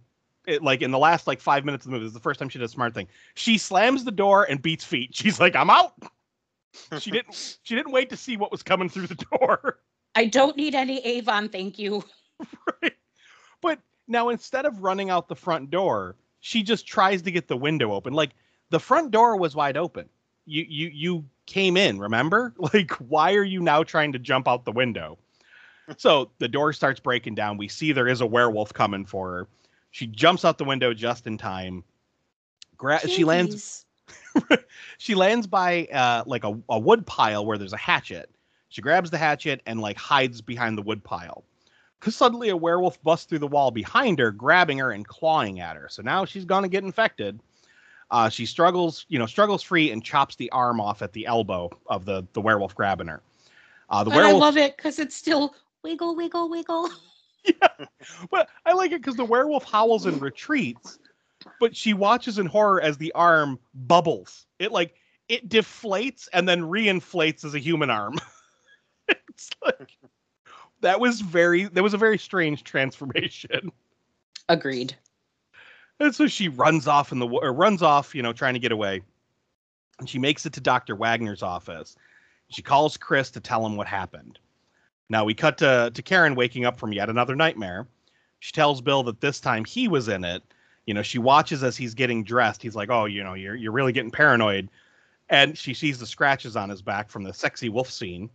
[0.49, 2.07] it, like in the last like five minutes of the movie.
[2.07, 3.07] This is the first time she does a smart thing.
[3.35, 5.14] She slams the door and beats feet.
[5.14, 5.95] She's like, "I'm out."
[7.01, 7.59] She didn't.
[7.64, 9.81] She didn't wait to see what was coming through the door.
[10.14, 12.04] I don't need any Avon, thank you.
[12.82, 12.94] right?
[13.61, 17.56] But now instead of running out the front door, she just tries to get the
[17.56, 18.12] window open.
[18.12, 18.30] Like
[18.70, 20.08] the front door was wide open.
[20.46, 22.54] You you you came in, remember?
[22.74, 25.18] Like why are you now trying to jump out the window?
[25.96, 27.56] So the door starts breaking down.
[27.56, 29.48] We see there is a werewolf coming for her.
[29.90, 31.82] She jumps out the window just in time.
[32.76, 33.84] Gra- she lands
[34.98, 38.30] she lands by uh, like a, a wood pile where there's a hatchet.
[38.71, 41.45] She grabs the hatchet and like hides behind the wood pile.
[42.01, 45.77] Because suddenly a werewolf busts through the wall behind her, grabbing her and clawing at
[45.77, 45.89] her.
[45.91, 47.41] So now she's gonna get infected.
[48.11, 51.71] Uh, she struggles, you know, struggles free and chops the arm off at the elbow
[51.89, 53.23] of the the werewolf grabbing her.
[53.91, 56.91] Uh, the But I werewolf, love it because it's still wiggle, wiggle, wiggle.
[57.45, 57.87] Yeah,
[58.31, 60.99] but I like it because the werewolf howls and retreats,
[61.59, 64.47] but she watches in horror as the arm bubbles.
[64.59, 64.95] It like
[65.29, 68.16] it deflates and then reinflates as a human arm.
[69.41, 69.97] it's like
[70.80, 73.72] that was very that was a very strange transformation.
[74.49, 74.95] Agreed.
[75.99, 78.72] And so she runs off in the or runs off, you know, trying to get
[78.72, 79.03] away.
[79.99, 80.97] And she makes it to Dr.
[80.97, 81.97] Wagner's office.
[82.49, 84.38] She calls Chris to tell him what happened.
[85.09, 87.86] Now we cut to, to Karen waking up from yet another nightmare.
[88.38, 90.43] She tells Bill that this time he was in it.
[90.86, 92.62] You know, she watches as he's getting dressed.
[92.62, 94.70] He's like, "Oh, you know, you're you're really getting paranoid."
[95.28, 98.30] And she sees the scratches on his back from the sexy wolf scene.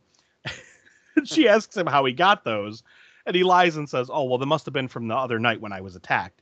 [1.23, 2.83] she asks him how he got those,
[3.25, 5.61] and he lies and says, "Oh, well, they must have been from the other night
[5.61, 6.41] when I was attacked."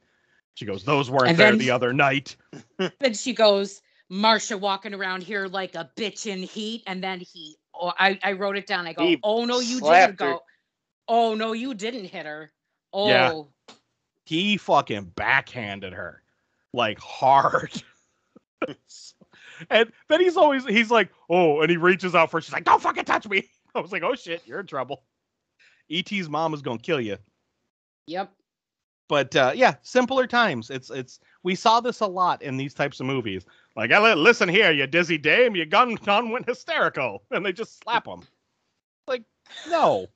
[0.56, 2.36] She goes, "Those weren't And there then- the other night."
[3.00, 6.84] Then she goes, Marsha walking around here like a bitch in heat.
[6.86, 8.86] And then he, oh, I, I wrote it down.
[8.86, 10.34] I go, He oh, no, you didn't her.
[10.34, 10.40] go.
[11.08, 12.52] Oh, no, you didn't hit her.
[12.92, 13.42] Oh, Yeah.
[14.26, 16.22] he fucking backhanded her
[16.74, 17.72] like hard.
[19.70, 22.42] and then he's always he's like, oh, and he reaches out for her.
[22.42, 23.50] She's like, don't fucking touch me.
[23.76, 25.04] I was like, oh shit, you're in trouble.
[25.92, 27.18] ET's mom is gonna kill you.
[28.08, 28.32] yep.
[29.10, 30.70] But uh, yeah, simpler times.
[30.70, 33.46] It's it's we saw this a lot in these types of movies.
[33.76, 37.84] Like, "I listen here, you dizzy dame, you gun gun went hysterical, and they just
[37.84, 38.22] slap them.
[39.08, 39.24] Like,
[39.70, 40.08] no,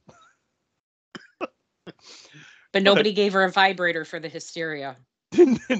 [2.72, 4.97] But nobody gave her a vibrator for the hysteria.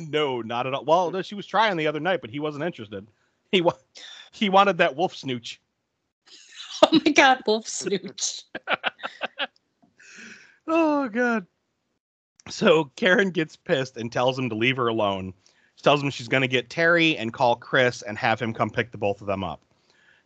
[0.10, 0.86] no, not at all.
[0.86, 3.08] Well, no, she was trying the other night, but he wasn't interested.
[3.52, 3.78] He wa-
[4.32, 5.62] he wanted that wolf snooch.
[6.84, 8.44] Oh my God, Wolf Snooch.
[10.68, 11.48] Oh god.
[12.50, 15.34] So Karen gets pissed and tells him to leave her alone.
[15.76, 18.70] She tells him she's going to get Terry and call Chris and have him come
[18.70, 19.62] pick the both of them up.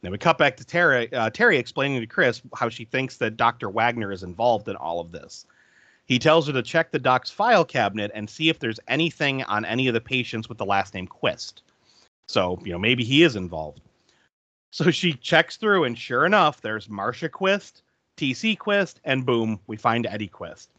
[0.02, 3.38] Then we cut back to Terry, uh, Terry explaining to Chris how she thinks that
[3.38, 3.70] Dr.
[3.70, 5.46] Wagner is involved in all of this.
[6.06, 9.64] He tells her to check the doc's file cabinet and see if there's anything on
[9.64, 11.62] any of the patients with the last name Quist.
[12.28, 13.82] So, you know, maybe he is involved.
[14.72, 17.84] So she checks through, and sure enough, there's Marsha Quist,
[18.18, 20.72] TC Quist, and boom, we find Eddie Quist.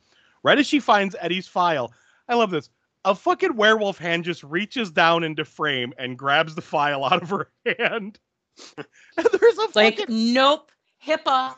[0.43, 1.93] Right as she finds Eddie's file,
[2.28, 2.70] I love this.
[3.05, 7.30] A fucking werewolf hand just reaches down into frame and grabs the file out of
[7.30, 8.18] her hand.
[8.78, 8.86] and
[9.16, 10.32] there's a Like, fucking.
[10.32, 10.70] nope.
[11.07, 11.55] HIPAA.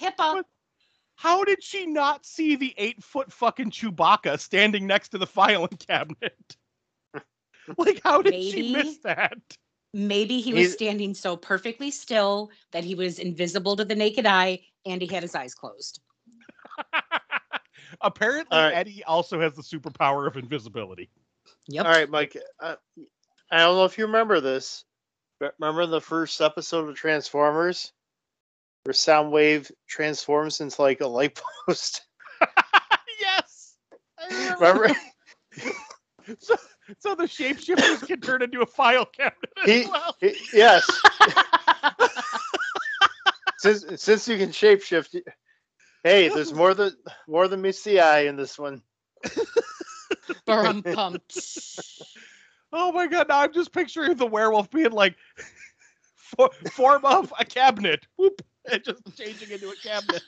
[0.00, 0.42] HIPAA.
[1.14, 5.68] How did she not see the eight foot fucking Chewbacca standing next to the filing
[5.86, 6.56] cabinet?
[7.78, 9.38] like, how did she miss that?
[9.96, 14.26] Maybe he was He's- standing so perfectly still that he was invisible to the naked
[14.26, 16.00] eye and he had his eyes closed.
[18.02, 18.74] Apparently, All right.
[18.74, 21.08] Eddie also has the superpower of invisibility.
[21.68, 21.86] Yep.
[21.86, 22.36] All right, Mike.
[22.60, 22.76] Uh,
[23.50, 24.84] I don't know if you remember this,
[25.40, 27.90] but remember the first episode of Transformers,
[28.84, 32.02] where Soundwave transforms into like a light post.
[33.18, 33.76] yes.
[34.30, 34.58] Remember.
[34.60, 34.94] remember?
[36.40, 36.56] So,
[36.98, 40.16] so the shapeshifters can turn into a file cabinet as He- well.
[40.20, 40.88] He- yes.
[43.58, 45.20] since since you can shapeshift,
[46.04, 46.92] hey, there's more than
[47.26, 48.82] more than meets the eye in this one.
[50.46, 51.18] Brum pum.
[52.72, 53.28] Oh my god!
[53.28, 55.16] Now I'm just picturing the werewolf being like,
[56.16, 60.22] for, form of a cabinet, whoop, and just changing into a cabinet.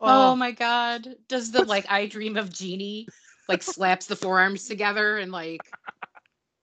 [0.00, 1.16] Oh my god.
[1.28, 3.06] Does the like I dream of Jeannie
[3.48, 5.64] like slaps the forearms together and like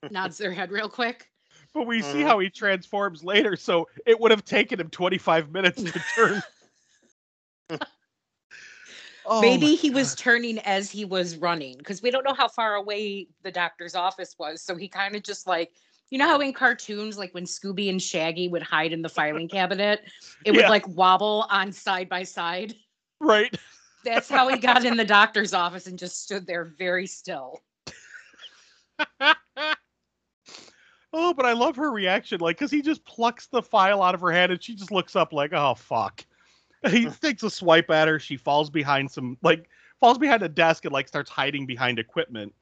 [0.10, 1.28] nods their head real quick?
[1.74, 2.28] But we see Mhm.
[2.28, 6.42] how he transforms later, so it would have taken him 25 minutes to turn.
[9.24, 12.48] Oh Maybe my he was turning as he was running because we don't know how
[12.48, 14.62] far away the doctor's office was.
[14.62, 15.72] So he kind of just like,
[16.10, 19.48] you know how in cartoons, like when Scooby and Shaggy would hide in the filing
[19.48, 20.02] cabinet,
[20.44, 20.70] it would Yeah.
[20.70, 22.74] like wobble on side by side.
[23.20, 23.56] right.
[24.04, 27.62] That's how he got in the doctor's office and just stood there very still.
[31.14, 34.22] oh, but I love her reaction, like, because he just plucks the file out of
[34.22, 36.26] her hand and she just looks up, like, oh, fuck.
[36.90, 38.18] He takes a swipe at her.
[38.18, 42.56] She falls behind some, like, falls behind a desk and, like, starts hiding behind equipment.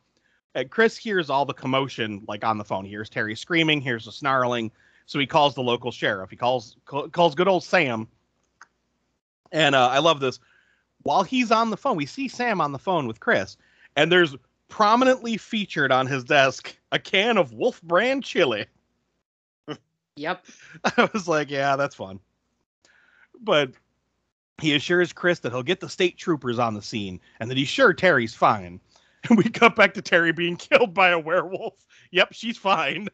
[0.55, 2.83] And Chris hears all the commotion, like, on the phone.
[2.83, 4.71] He hears Terry screaming, hears the snarling.
[5.05, 6.29] So he calls the local sheriff.
[6.29, 8.09] He calls calls good old Sam.
[9.53, 10.39] And uh, I love this.
[11.03, 13.57] While he's on the phone, we see Sam on the phone with Chris,
[13.95, 14.35] and there's
[14.67, 18.65] prominently featured on his desk a can of Wolf brand chili.
[20.15, 20.45] Yep.
[20.97, 22.19] I was like, yeah, that's fun.
[23.41, 23.71] But
[24.59, 27.69] he assures Chris that he'll get the state troopers on the scene and that he's
[27.69, 28.81] sure Terry's fine.
[29.29, 31.85] And we cut back to Terry being killed by a werewolf.
[32.11, 33.07] Yep, she's fine.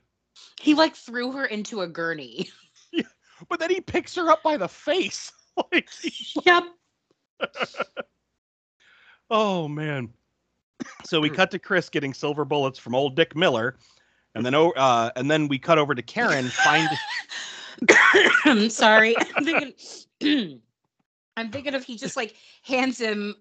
[0.59, 2.49] He like threw her into a gurney.
[2.91, 3.03] yeah,
[3.49, 5.31] But then he picks her up by the face.
[5.71, 5.89] like,
[6.45, 6.63] Yep.
[9.29, 10.13] oh man.
[11.05, 13.77] So we cut to Chris getting silver bullets from old Dick Miller,
[14.33, 16.89] and then uh, and then we cut over to Karen find
[18.45, 19.15] I'm sorry.
[19.35, 19.73] I'm thinking
[21.37, 23.35] I'm thinking if he just like hands him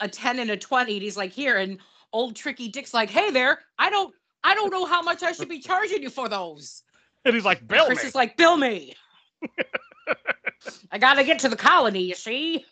[0.00, 1.78] a 10 and a 20 and he's like, here, and
[2.12, 4.14] old tricky Dick's like, hey there, I don't
[4.44, 6.82] I don't know how much I should be charging you for those.
[7.24, 8.08] and he's like, Bill Chris me.
[8.08, 8.94] is like, bill me.
[10.92, 12.64] I gotta get to the colony, you see?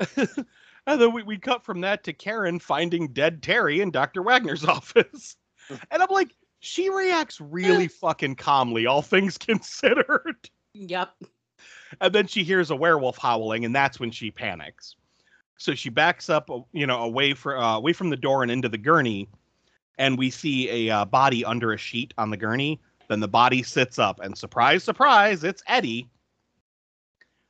[0.86, 4.22] And then we, we cut from that to Karen finding dead Terry in Dr.
[4.22, 5.36] Wagner's office.
[5.90, 10.48] And I'm like, she reacts really fucking calmly, all things considered.
[10.74, 11.14] Yep.
[12.00, 14.96] And then she hears a werewolf howling, and that's when she panics.
[15.56, 18.50] So she backs up, uh, you know, away for uh, away from the door and
[18.50, 19.28] into the gurney,
[19.98, 22.80] and we see a uh, body under a sheet on the gurney.
[23.08, 26.10] Then the body sits up, and surprise, surprise, it's Eddie.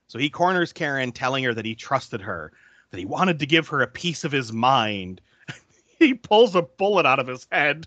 [0.08, 2.52] So he corners Karen, telling her that he trusted her,
[2.90, 5.20] that he wanted to give her a piece of his mind.
[5.98, 7.86] he pulls a bullet out of his head.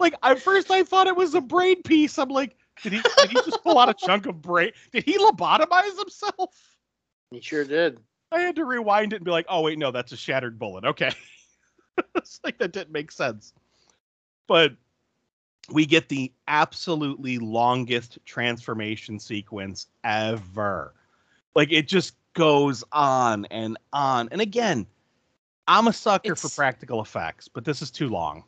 [0.00, 2.18] Like at first, I thought it was a brain piece.
[2.18, 3.02] I'm like, did he?
[3.18, 4.72] Did he just pull out a chunk of brain?
[4.92, 6.76] Did he lobotomize himself?
[7.30, 8.00] He sure did.
[8.32, 10.84] I had to rewind it and be like, oh wait, no, that's a shattered bullet.
[10.84, 11.12] Okay,
[12.16, 13.52] it's like that didn't make sense.
[14.46, 14.72] But
[15.70, 20.94] we get the absolutely longest transformation sequence ever.
[21.54, 24.28] Like it just goes on and on.
[24.30, 24.86] And again,
[25.66, 28.44] I'm a sucker for practical effects, but this is too long.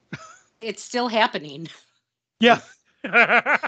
[0.60, 1.68] It's still happening.
[2.40, 2.60] Yeah.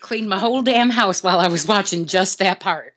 [0.00, 2.94] Cleaned my whole damn house while I was watching just that part.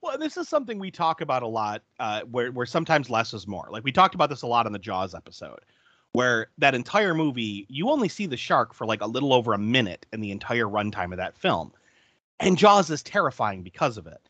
[0.00, 3.46] Well, this is something we talk about a lot, uh, where where sometimes less is
[3.48, 3.68] more.
[3.70, 5.58] Like we talked about this a lot on the Jaws episode,
[6.12, 9.58] where that entire movie you only see the shark for like a little over a
[9.58, 11.72] minute in the entire runtime of that film,
[12.40, 14.20] and Jaws is terrifying because of it.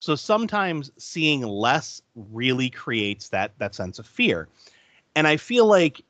[0.00, 4.48] So sometimes seeing less really creates that that sense of fear,
[5.14, 6.02] and I feel like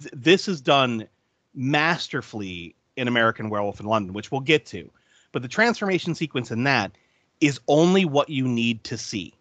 [0.00, 1.06] th- this is done
[1.54, 4.90] masterfully in American Werewolf in London, which we'll get to.
[5.32, 6.92] But the transformation sequence in that
[7.40, 9.34] is only what you need to see.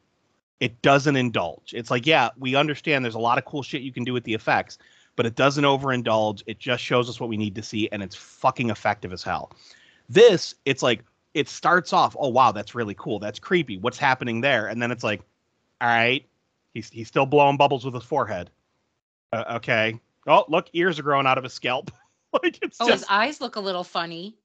[0.59, 1.73] It doesn't indulge.
[1.73, 4.23] It's like, yeah, we understand there's a lot of cool shit you can do with
[4.23, 4.77] the effects,
[5.15, 6.43] but it doesn't overindulge.
[6.45, 9.51] It just shows us what we need to see, and it's fucking effective as hell.
[10.09, 11.03] This, it's like,
[11.33, 13.19] it starts off, oh wow, that's really cool.
[13.19, 13.77] That's creepy.
[13.77, 14.67] What's happening there?
[14.67, 15.21] And then it's like,
[15.79, 16.25] all right,
[16.73, 18.49] he's he's still blowing bubbles with his forehead.
[19.31, 19.99] Uh, okay.
[20.27, 21.91] Oh, look, ears are growing out of his scalp.
[22.43, 24.35] like it's Oh, just his eyes look a little funny.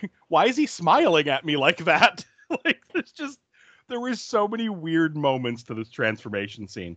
[0.28, 2.24] why is he smiling at me like that?
[2.64, 3.40] like there's just
[3.88, 6.96] there were so many weird moments to this transformation scene.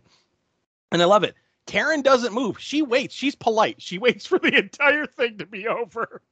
[0.92, 1.34] And I love it.
[1.66, 2.58] Karen doesn't move.
[2.58, 3.14] She waits.
[3.14, 3.80] She's polite.
[3.80, 6.22] She waits for the entire thing to be over.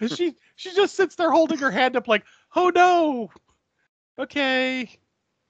[0.00, 2.24] And she she just sits there holding her hand up like,
[2.54, 3.30] "Oh no."
[4.18, 4.88] Okay.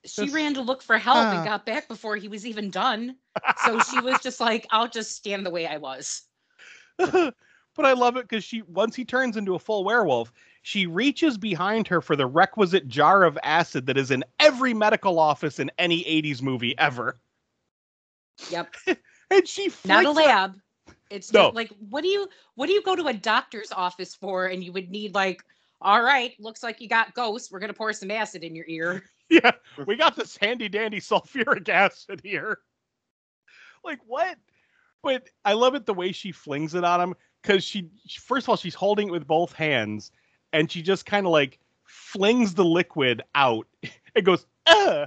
[0.04, 1.36] She Just- ran to look for help Ah.
[1.36, 3.16] and got back before he was even done.
[3.64, 6.22] So she was just like, I'll just stand the way I was.
[6.98, 7.34] but
[7.78, 11.86] I love it because she once he turns into a full werewolf, she reaches behind
[11.88, 16.02] her for the requisite jar of acid that is in every medical office in any
[16.04, 17.18] 80s movie ever.
[18.50, 18.74] Yep.
[19.28, 20.54] And she Not a lab.
[21.10, 21.48] It's No.
[21.48, 24.72] like what do you what do you go to a doctor's office for and you
[24.72, 25.42] would need like
[25.80, 27.50] all right, looks like you got ghosts.
[27.50, 29.02] We're gonna pour some acid in your ear.
[29.28, 29.50] Yeah,
[29.86, 32.60] we got this handy dandy sulfuric acid here.
[33.84, 34.38] Like what?
[35.02, 37.88] But I love it the way she flings it on him because she,
[38.20, 40.12] first of all, she's holding it with both hands
[40.52, 43.66] and she just kind of like flings the liquid out.
[44.14, 45.06] It goes, uh,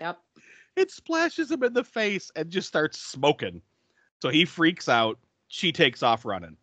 [0.00, 0.18] Yep.
[0.76, 3.62] It splashes him in the face and just starts smoking.
[4.22, 5.18] So he freaks out.
[5.48, 6.56] She takes off running.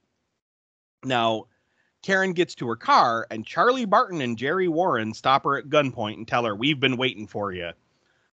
[1.03, 1.45] Now,
[2.03, 6.13] Karen gets to her car, and Charlie Barton and Jerry Warren stop her at gunpoint
[6.13, 7.71] and tell her, We've been waiting for you.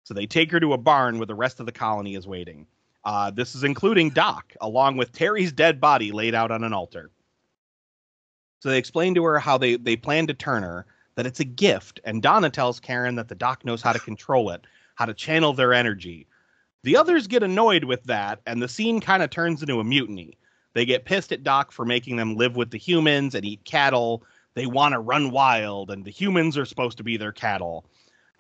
[0.05, 2.67] So they take her to a barn where the rest of the colony is waiting.
[3.05, 7.11] Uh, this is including Doc, along with Terry's dead body laid out on an altar.
[8.61, 11.45] So they explain to her how they, they plan to turn her, that it's a
[11.45, 14.65] gift, and Donna tells Karen that the Doc knows how to control it,
[14.99, 16.27] how to channel their energy.
[16.83, 20.37] The others get annoyed with that, and the scene kind of turns into a mutiny.
[20.75, 24.25] They get pissed at Doc for making them live with the humans and eat cattle.
[24.55, 27.87] They want to run wild, and the humans are supposed to be their cattle.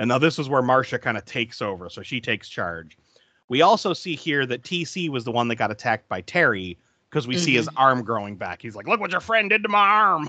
[0.00, 2.98] And now this is where Marsha kind of takes over, so she takes charge.
[3.48, 6.76] We also see here that TC was the one that got attacked by Terry
[7.08, 7.78] because we see his mm-hmm.
[7.78, 8.62] arm growing back.
[8.62, 10.28] He's like, "Look what your friend did to my arm."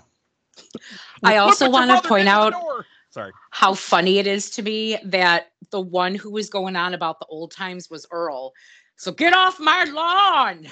[1.23, 3.31] I also want to point did to the out door." Sorry.
[3.49, 7.25] how funny it is to me that the one who was going on about the
[7.25, 8.51] old times was Erle.
[8.97, 10.67] So get off my lawn.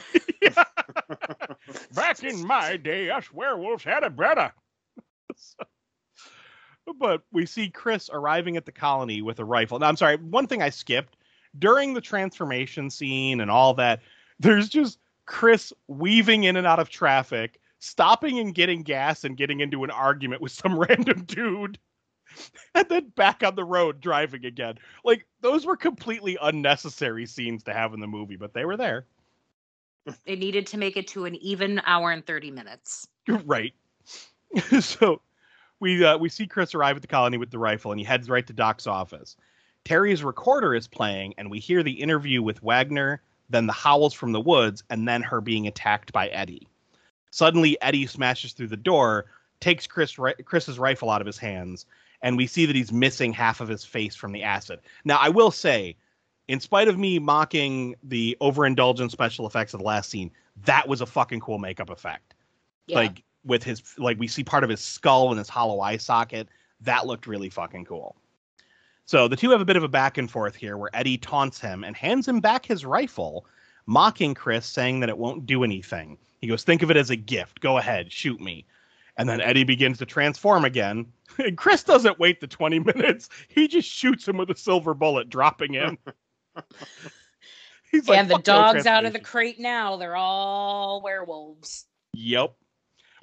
[1.95, 4.53] Back in my day, us werewolves had a brother.
[6.99, 9.79] but we see Chris arriving at the colony with a rifle.
[9.79, 11.15] Now, I'm sorry, one thing I skipped
[11.57, 14.01] during the transformation scene and all that,
[14.39, 19.59] there's just Chris weaving in and out of traffic, stopping and getting gas and getting
[19.59, 21.79] into an argument with some random dude.
[22.75, 24.75] And then back on the road driving again.
[25.03, 29.05] Like, those were completely unnecessary scenes to have in the movie, but they were there.
[30.25, 33.07] It needed to make it to an even hour and 30 minutes.
[33.45, 33.73] right.
[34.79, 35.21] so
[35.79, 38.29] we uh, we see Chris arrive at the colony with the rifle, and he heads
[38.29, 39.35] right to Doc's office.
[39.83, 43.19] Terry's recorder is playing, and we hear the interview with Waggner,
[43.49, 46.67] then the howls from the woods, and then her being attacked by Eddie.
[47.31, 49.25] Suddenly, Eddie smashes through the door,
[49.59, 51.85] takes Chris ri- Chris's rifle out of his hands,
[52.21, 54.79] and we see that he's missing half of his face from the acid.
[55.05, 55.95] Now, I will say,
[56.47, 60.31] in spite of me mocking the overindulgent special effects of the last scene,
[60.65, 62.33] that was a fucking cool makeup effect.
[62.87, 62.99] Yeah.
[62.99, 66.47] like with his like we see part of his skull and his hollow eye socket.
[66.81, 68.15] That looked really fucking cool.
[69.05, 71.59] So the two have a bit of a back and forth here where eddie taunts
[71.59, 73.45] him and hands him back his rifle
[73.85, 76.17] mocking chris saying that it won't do anything.
[76.39, 77.61] He goes think of it as a gift.
[77.61, 78.11] Go ahead.
[78.11, 78.65] Shoot me
[79.17, 81.05] and then eddie begins to transform again
[81.37, 85.29] and chris doesn't wait the 20 minutes he just shoots him with a silver bullet
[85.29, 85.97] dropping him
[87.91, 91.85] He's like, and the "Fuck no dogs out of the crate now, they're all werewolves,
[92.13, 92.53] yep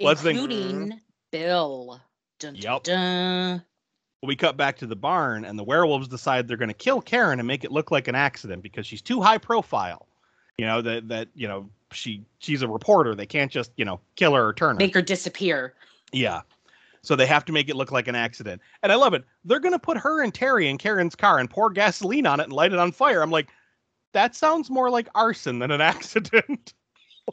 [0.01, 2.01] Well, that's the thing- including Bill.
[2.39, 2.83] Dun, dun, Yep.
[2.85, 3.65] dun.
[4.23, 7.39] we cut back to the barn and the werewolves decide they're going to kill Karen
[7.41, 10.09] and make it look like an accident because she's too high profile.
[10.57, 13.15] You know that that you know she she's a reporter.
[13.15, 14.79] They can't just you know kill her or turn her.
[14.81, 15.75] Make her disappear.
[16.13, 16.43] yeah.
[17.03, 18.63] So they have to make it look like an accident.
[18.83, 19.25] And I love it.
[19.45, 22.45] They're going to put her and Terry in Karen's car and pour gasoline on it
[22.45, 23.21] and light it on fire.
[23.23, 23.51] I'm like,
[24.15, 26.73] that sounds more like arson than an accident.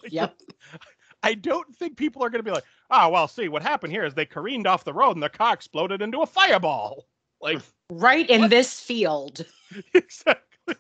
[0.04, 0.36] Like, Yep.
[1.24, 4.04] I don't think people are going to be like, oh, well, see, what happened here
[4.04, 7.08] is they careened off the road and their car exploded into a fireball.
[7.40, 8.50] Like, Right in What?
[8.50, 9.46] this field.
[9.94, 10.76] exactly.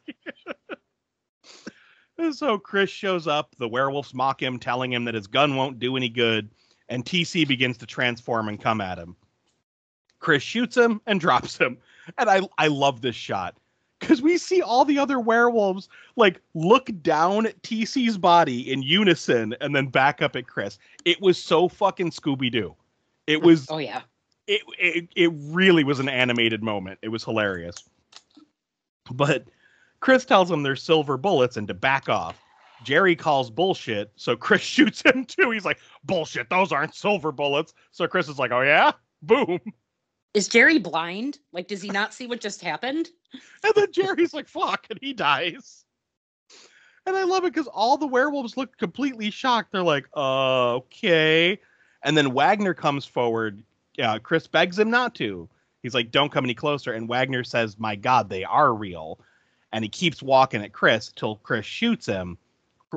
[2.32, 3.55] So Chris shows up.
[3.57, 6.49] The werewolves mock him, telling him that his gun won't do any good.
[6.89, 9.15] And TC begins to transform and come at him.
[10.19, 11.78] Chris shoots him and drops him.
[12.17, 13.55] And I, I love this shot
[14.01, 19.55] because we see all the other werewolves like look down at TC's body in unison
[19.61, 20.80] and then back up at Chris.
[21.05, 22.76] It was so fucking Scooby Doo.
[23.28, 24.01] It mm, was Oh yeah.
[24.47, 26.99] it, it it really was an animated moment.
[27.01, 27.76] It was hilarious.
[29.11, 29.45] But
[30.02, 32.39] Chris tells him there's silver bullets and to back off.
[32.84, 35.52] Jerry calls bullshit, so Chris shoots him too.
[35.52, 38.91] He's like, "Bullshit, those aren't silver bullets." So Chris is like, "Oh yeah,
[39.22, 39.60] boom."
[40.34, 41.39] Is Jerry blind?
[41.52, 43.10] Like, does he not see what just happened?
[43.64, 45.86] And then Jerry's like, fuck, and he dies.
[47.06, 49.72] And I love it because all the werewolves look completely shocked.
[49.72, 51.60] They're like, uh, okay.
[52.04, 53.64] And then Waggner comes forward.
[54.02, 55.49] Uh, Chris begs him not to.
[55.84, 56.93] He's like, don't come any closer.
[56.93, 59.20] And Waggner says, my God, they are real.
[59.74, 62.38] And he keeps walking at Chris till Chris shoots him.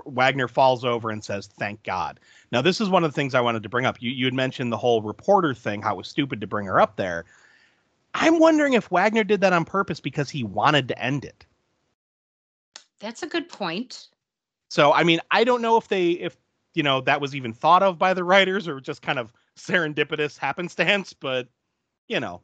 [0.07, 2.19] Waggner falls over and says, thank God.
[2.51, 4.03] Now, this is one of the things I wanted to bring up.
[4.03, 6.81] You, you had mentioned the whole reporter thing, how it was stupid to bring her
[6.81, 7.25] up there.
[8.15, 11.47] I'm wondering if Waggner did that on purpose because he wanted to end it.
[13.01, 14.09] That's a good point.
[14.69, 16.37] So, I mean, I don't know if they, if,
[16.75, 20.39] you know, that was even thought of by the writers or just kind of serendipitous
[20.39, 21.49] happenstance, but,
[22.09, 22.41] you know,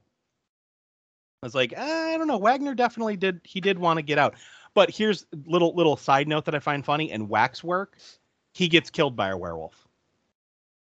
[1.43, 2.38] I was like, eh, I don't know.
[2.38, 4.34] Waggner definitely did, he did want to get out.
[4.74, 7.97] But here's little, little side note that I find funny in Waxwork,
[8.53, 9.88] he gets killed by a werewolf.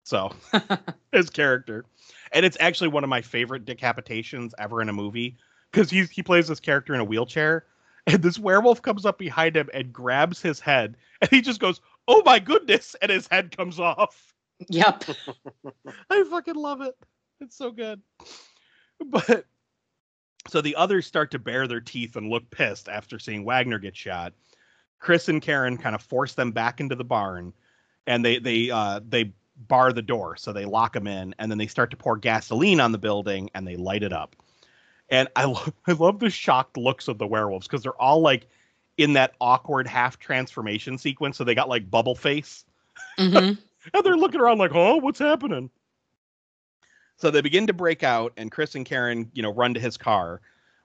[0.05, 0.33] So,
[1.13, 1.85] his character.
[2.33, 5.37] And it's actually one of my favorite decapitations ever in a movie
[5.71, 7.67] because he he plays this character in a wheelchair
[8.07, 11.81] and this werewolf comes up behind him and grabs his head and he just goes
[12.09, 14.35] oh my goodness and his head comes off
[14.69, 15.05] Yep.
[16.11, 16.95] i fucking love it
[17.41, 18.01] it's so good
[19.05, 19.45] but
[20.49, 23.97] so the others start to bare their teeth and look pissed after seeing waggner get
[23.97, 24.33] shot.
[24.99, 27.53] Chris and karen kind of force them back into the barn
[28.07, 30.37] and they they uh they bar the door.
[30.37, 33.51] So they lock them in and then they start to pour gasoline on the building
[33.55, 34.37] and they light it up.
[35.09, 38.47] And I love I love the shocked looks of the werewolves because they're all like
[38.97, 41.37] in that awkward half transformation sequence.
[41.37, 42.65] So they got like bubble face,
[43.19, 43.37] hmm
[43.95, 45.71] and they're looking around like, "Oh, what's happening?"
[47.17, 49.97] So they begin to break out, and Chris and Karen, you know, run to his
[49.97, 50.41] car.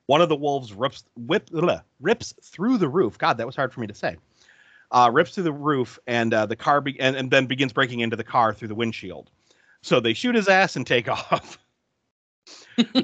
[0.06, 3.18] One of the wolves rips whip ugh, rips through the roof.
[3.18, 4.18] God, that was hard for me to say.
[4.92, 8.00] Uh, rips through the roof, and uh, the car be- and, and then begins breaking
[8.00, 9.30] into the car through the windshield.
[9.82, 11.58] So they shoot his ass and take off.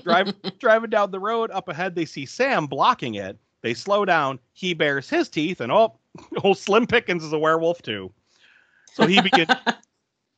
[0.02, 3.38] Drive, driving down the road up ahead, they see Sam blocking it.
[3.62, 4.40] They slow down.
[4.54, 5.98] He bares his teeth, and oh,
[6.44, 8.12] old Slim Pickens is a werewolf too.
[8.94, 9.50] So he begins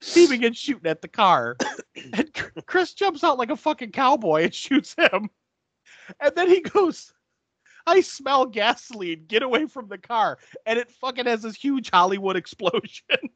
[0.02, 1.58] he begins shooting at the car,
[2.14, 2.32] and
[2.66, 5.30] Chris jumps out like a fucking cowboy and shoots him.
[6.20, 7.14] And then he goes,
[7.86, 9.26] "I smell gasoline.
[9.28, 13.06] Get away from the car!" And it fucking has this huge Hollywood explosion.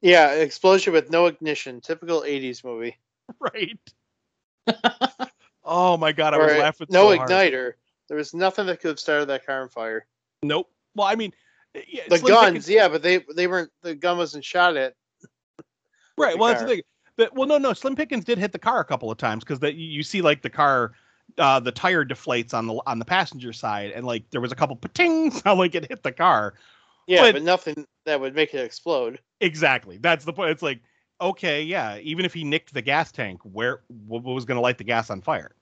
[0.00, 1.80] Yeah, explosion with no ignition.
[1.80, 2.96] Typical 80s movie.
[3.40, 3.76] right.
[5.64, 6.86] oh my god, I Or was laughing.
[6.90, 7.28] no so hard.
[7.30, 7.72] igniter.
[8.06, 10.06] There was nothing that could have started that car on fire.
[10.42, 10.70] Nope.
[10.94, 11.32] Well, I mean,
[11.88, 13.70] yeah, The guns, Pickens- yeah, but they they weren't.
[13.82, 14.94] The gun wasn't shot at.
[16.18, 16.32] Right?
[16.32, 16.82] the Well, that's the thing.
[17.16, 17.72] But well, no, no.
[17.72, 20.42] Slim Pickens did hit the car a couple of times because that you see like
[20.42, 20.92] the car,
[21.36, 24.54] uh, the tire deflates on the on the passenger side, and like there was a
[24.56, 26.54] couple pating sound like it hit the car.
[27.06, 29.18] Yeah, But- but, nothing that would make it explode.
[29.40, 29.98] Exactly.
[29.98, 30.50] That's the point.
[30.50, 30.80] It's like
[31.20, 31.98] okay, yeah.
[31.98, 35.10] Even if he nicked the gas tank, where what was going to light the gas
[35.10, 35.54] on fire?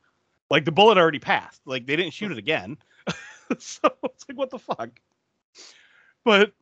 [0.51, 1.63] Like the bullet already passed.
[1.65, 2.77] Like they didn't shoot it again.
[3.59, 4.91] so it's like what the fuck.
[6.25, 6.53] But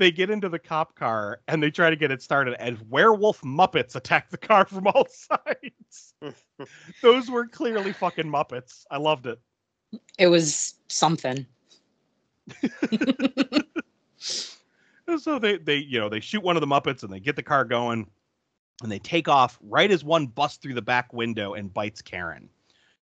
[0.00, 3.42] they get into the cop car and they try to get it started, and werewolf
[3.42, 6.14] Muppets attack the car from all sides.
[7.02, 8.86] Those were clearly fucking Muppets.
[8.90, 9.38] I loved it.
[10.18, 11.46] It was something.
[15.18, 17.42] So they they you know they shoot one of the Muppets and they get the
[17.42, 18.06] car going,
[18.80, 22.48] and they take off right as one busts through the back window and bites Karen.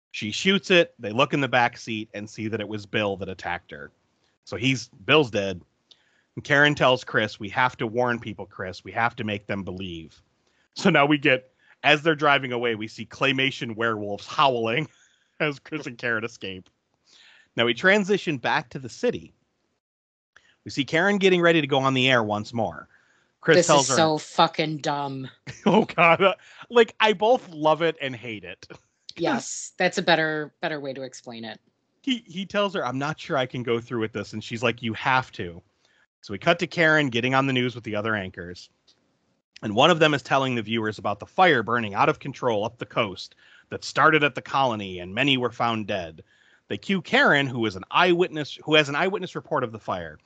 [0.09, 0.95] She shoots it.
[0.97, 3.91] They look in the back seat and see that it was Bill that attacked her.
[4.45, 5.61] So he's Bill's dead.
[6.36, 8.84] And Karen tells Chris, "We have to warn people, Chris.
[8.84, 10.22] We have to make them believe."
[10.76, 11.52] So now we get
[11.84, 14.88] as they're driving away, we see claymation werewolves howling
[15.40, 16.70] as Chris and Karen escape.
[17.56, 19.34] Now we transition back to the city.
[20.64, 22.88] We see Karen getting ready to go on the air once more.
[23.41, 25.30] Chris this tells is her, so fucking dumb.
[25.66, 26.36] "Oh God!"
[26.70, 28.68] Like I both love it and hate it.
[29.18, 31.60] Yes, that's a better better way to explain it.
[32.02, 34.64] He he tells her, "I'm not sure I can go through with this," and she's
[34.64, 35.62] like, "You have to."
[36.22, 38.69] So we cut to Karen getting on the news with the other anchors,
[39.64, 42.64] and one of them is telling the viewers about the fire burning out of control
[42.64, 43.35] up the coast
[43.69, 46.23] that started at the colony, and many were found dead.
[46.68, 50.19] They cue Karen, who is an eyewitness, who has an eyewitness report of the fire.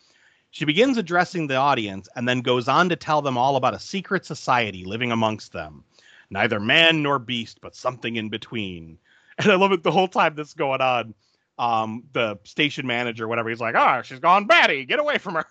[0.51, 3.80] She begins addressing the audience and then goes on to tell them all about a
[3.80, 5.84] secret society living amongst them.
[6.30, 8.97] Neither man nor beast, but something in between.
[9.38, 11.13] And I love it the whole time this is going on.
[11.59, 14.85] Um, the station manager, whatever, he's like, "Ah, she's gone batty.
[14.85, 15.45] Get away from her."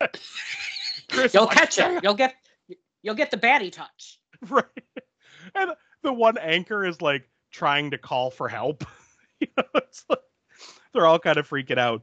[1.10, 2.02] Chris You'll like, catch it.
[2.02, 2.34] You'll get
[3.02, 4.18] you'll get the baddie touch.
[4.48, 4.64] right.
[5.54, 8.84] And the one anchor is like trying to call for help.
[9.40, 10.18] you know, it's like
[10.92, 12.02] they're all kind of freaking out.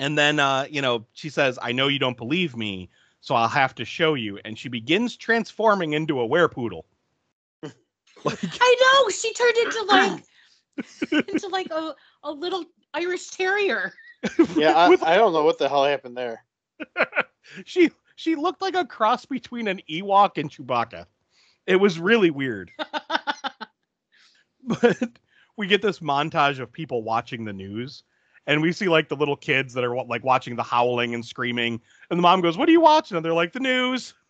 [0.00, 2.90] And then uh, you know, she says, I know you don't believe me,
[3.20, 4.38] so I'll have to show you.
[4.44, 6.82] And she begins transforming into a werepoodle.
[8.24, 10.24] Like, I know she turned into like
[11.28, 12.64] into like a, a little
[12.94, 13.92] Irish terrier.
[14.54, 16.44] Yeah, I, I don't know what the hell happened there.
[17.64, 21.06] she she looked like a cross between an Ewok and Chewbacca.
[21.66, 22.70] It was really weird.
[24.64, 24.98] but
[25.56, 28.04] we get this montage of people watching the news
[28.46, 31.80] and we see like the little kids that are like watching the howling and screaming
[32.10, 34.14] and the mom goes what are you watching and they're like the news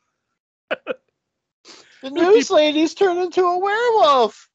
[2.03, 4.49] The news lady's turned into a werewolf.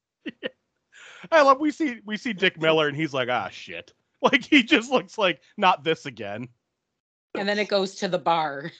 [1.32, 3.92] i love we see we see dick miller and he's like ah shit
[4.22, 6.48] like he just looks like not this again
[7.34, 8.72] and then it goes to the bar.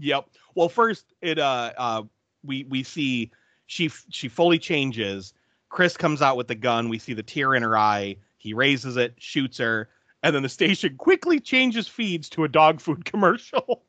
[0.00, 0.26] Yep.
[0.54, 2.02] Well, first it uh uh
[2.44, 3.30] we we see
[3.66, 5.34] she she fully changes.
[5.68, 6.88] Chris comes out with the gun.
[6.88, 8.16] We see the tear in her eye.
[8.38, 9.88] He raises it, shoots her,
[10.22, 13.84] and then the station quickly changes feeds to a dog food commercial.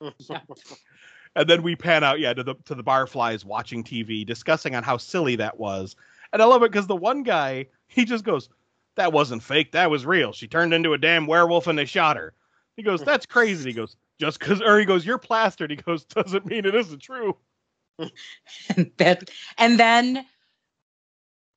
[0.00, 0.40] Yeah.
[1.36, 4.82] And then we pan out, yeah, to the to the barflies watching TV, discussing on
[4.82, 5.94] how silly that was.
[6.32, 8.48] And I love it because the one guy he just goes,
[8.96, 9.72] "That wasn't fake.
[9.72, 10.32] That was real.
[10.32, 12.34] She turned into a damn werewolf and they shot her."
[12.80, 16.02] He goes, "That's crazy." He goes, "Just because," or he goes, "You're plastered." He goes,
[16.16, 17.36] "Doesn't mean it isn't true."
[17.98, 20.24] and that and then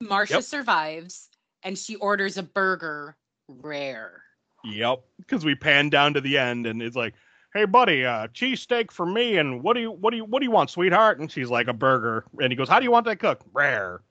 [0.03, 0.43] Marsha Yep.
[0.43, 1.29] survives
[1.63, 3.15] and she orders a burger
[3.47, 4.21] rare.
[4.65, 5.05] Yep.
[5.17, 7.13] Because we pan down to the end and it's like,
[7.53, 10.45] "Hey, buddy, uh, cheesesteak for me, and what do you what do you what do
[10.45, 13.05] you want, sweetheart?" And she's like, "A burger." And he goes, "How do you want
[13.05, 14.01] that cooked?" Rare.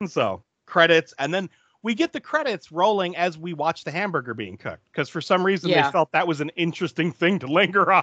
[0.00, 1.50] And so credits, and then
[1.82, 5.44] we get the credits rolling as we watch the hamburger being cooked because for some
[5.44, 5.82] reason Yeah.
[5.86, 8.02] they felt that was an interesting thing to linger on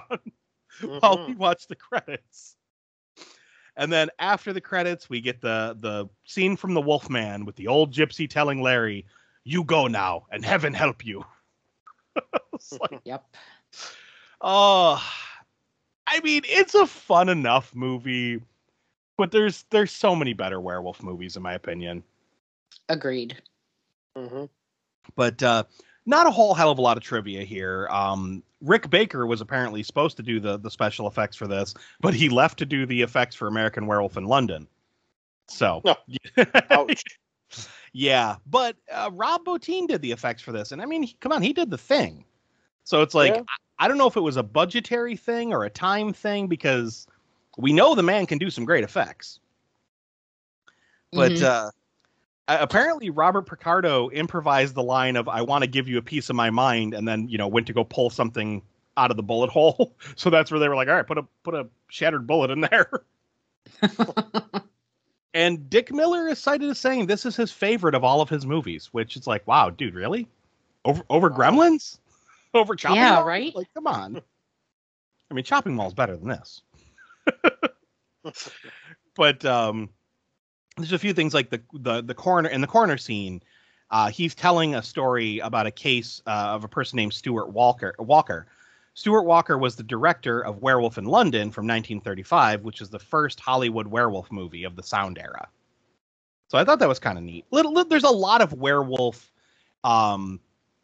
[0.80, 1.38] while we Mhm.
[1.38, 2.56] watch the credits.
[3.76, 7.68] And then after the credits, we get the the scene from the Wolfman with the
[7.68, 9.06] old gypsy telling Larry,
[9.44, 11.24] "You go now, and heaven help you."
[12.80, 13.36] Like, Yep.
[14.40, 15.00] oh,
[16.08, 18.42] I mean, it's a fun enough movie,
[19.16, 22.02] but there's there's so many better werewolf movies in my opinion.
[22.88, 23.40] Agreed.
[24.18, 24.48] Mhm.
[25.14, 25.64] but uh,
[26.06, 27.86] not a whole hell of a lot of trivia here.
[27.90, 32.14] Um, Rick Baker was apparently supposed to do the the special effects for this, but
[32.14, 34.66] he left to do the effects for American Werewolf in London.
[35.46, 35.82] So,
[36.70, 36.88] No.
[37.94, 41.32] Yeah, but uh, Rob Bottin did the effects for this, and I mean, he- come
[41.32, 42.24] on, he did the thing.
[42.84, 43.40] So it's like Yeah.
[43.78, 47.06] I, I don't know if it was a budgetary thing or a time thing because
[47.56, 49.40] we know the man can do some great effects.
[51.12, 51.42] But Mhm.
[51.42, 51.70] uh,
[52.48, 56.30] a- apparently, Robert Picardo improvised the line of "I want to give you a piece
[56.30, 58.62] of my mind," and then you know went to go pull something
[58.96, 59.94] out of the bullet hole.
[60.16, 62.60] So that's where they were like, "All right, put a put a shattered bullet in
[62.62, 62.90] there."
[65.34, 68.46] And Dick Miller is cited as saying this is his favorite of all of his
[68.46, 70.26] movies, which is like, wow, dude, really?
[70.86, 71.98] Over over Gremlins?
[72.54, 73.24] Over Chopping Yeah, Mall?
[73.24, 73.54] right?
[73.54, 74.22] Like, come on.
[75.30, 76.62] I mean, Chopping Mall's better than this.
[79.14, 79.90] but um
[80.78, 83.42] there's a few things like the the the coroner in the coroner scene.
[83.90, 87.94] Uh, he's telling a story about a case uh, of a person named Stuart Walker.
[87.98, 88.46] Walker.
[88.94, 93.38] Stuart Walker was the director of Werewolf in London from 1935, which is the first
[93.40, 95.48] Hollywood werewolf movie of the sound era.
[96.48, 97.46] So I thought that was kind of neat.
[97.50, 99.30] Little, little- there's a lot of werewolf
[99.84, 100.40] um,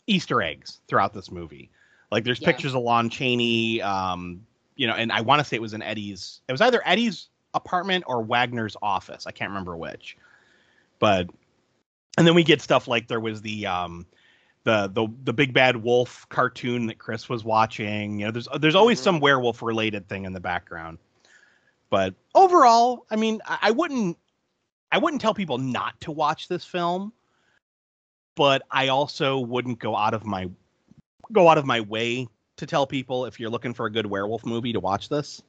[0.07, 1.71] Easter eggs throughout this movie.
[2.12, 2.47] Like there's Yeah.
[2.53, 4.47] pictures of Lon Chaney, um,
[4.77, 6.41] you know, and I want to say it was in Eddie's.
[6.49, 9.27] It was either Eddie's apartment or Waggner's office.
[9.27, 10.17] I can't remember which.
[10.99, 11.29] But
[12.17, 14.07] and then we get stuff like there was the um,
[14.65, 18.21] the the the big bad wolf cartoon that Chris was watching.
[18.21, 19.05] You know, there's there's always Mhm.
[19.05, 20.99] some werewolf related thing in the background.
[21.91, 24.19] But overall, I mean, I, I wouldn't
[24.93, 27.13] I wouldn't tell people not to watch this film,
[28.37, 30.49] but I also wouldn't go out of my
[31.33, 34.45] go out of my way to tell people if you're looking for a good werewolf
[34.47, 35.43] movie to watch this.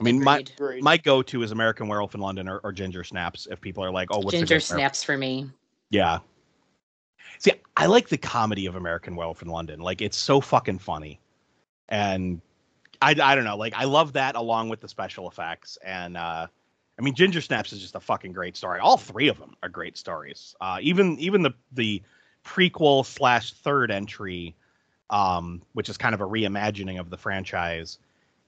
[0.00, 0.56] I mean, my Agreed.
[0.56, 0.82] Great.
[0.82, 3.48] my go-to is American Werewolf in London or, or Ginger Snaps.
[3.50, 5.50] If people are like, "Oh, what's ginger snaps for me.
[5.90, 6.18] Yeah.
[7.38, 9.80] See, I like the comedy of American Werewolf in London.
[9.80, 11.20] Like, it's so fucking funny,
[11.88, 12.40] and
[13.02, 13.56] I, I don't know.
[13.56, 15.78] Like, I love that along with the special effects.
[15.84, 16.46] And uh,
[16.98, 18.80] I mean, Ginger Snaps is just a fucking great story.
[18.80, 20.54] All three of them are great stories.
[20.60, 22.02] Uh, even even the the
[22.44, 24.56] prequel slash third entry,
[25.10, 27.98] um, which is kind of a reimagining of the franchise.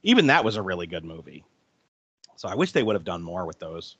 [0.03, 1.45] Even that was a really good movie.
[2.37, 3.97] So I wish they would have done more with those.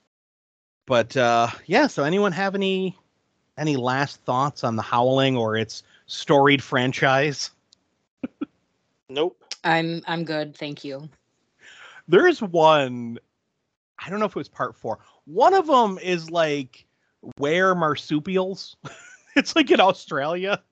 [0.87, 2.97] But uh, yeah, so anyone have any
[3.59, 7.51] any last thoughts on the Howling or its storied franchise?
[9.13, 9.45] Nope.
[9.65, 11.09] I'm I'm good, thank you.
[12.07, 13.19] There is one.
[13.99, 15.01] I don't know if it was part four.
[15.25, 16.87] One of them is like
[17.37, 18.77] where marsupials.
[19.37, 20.63] it's like in Australia.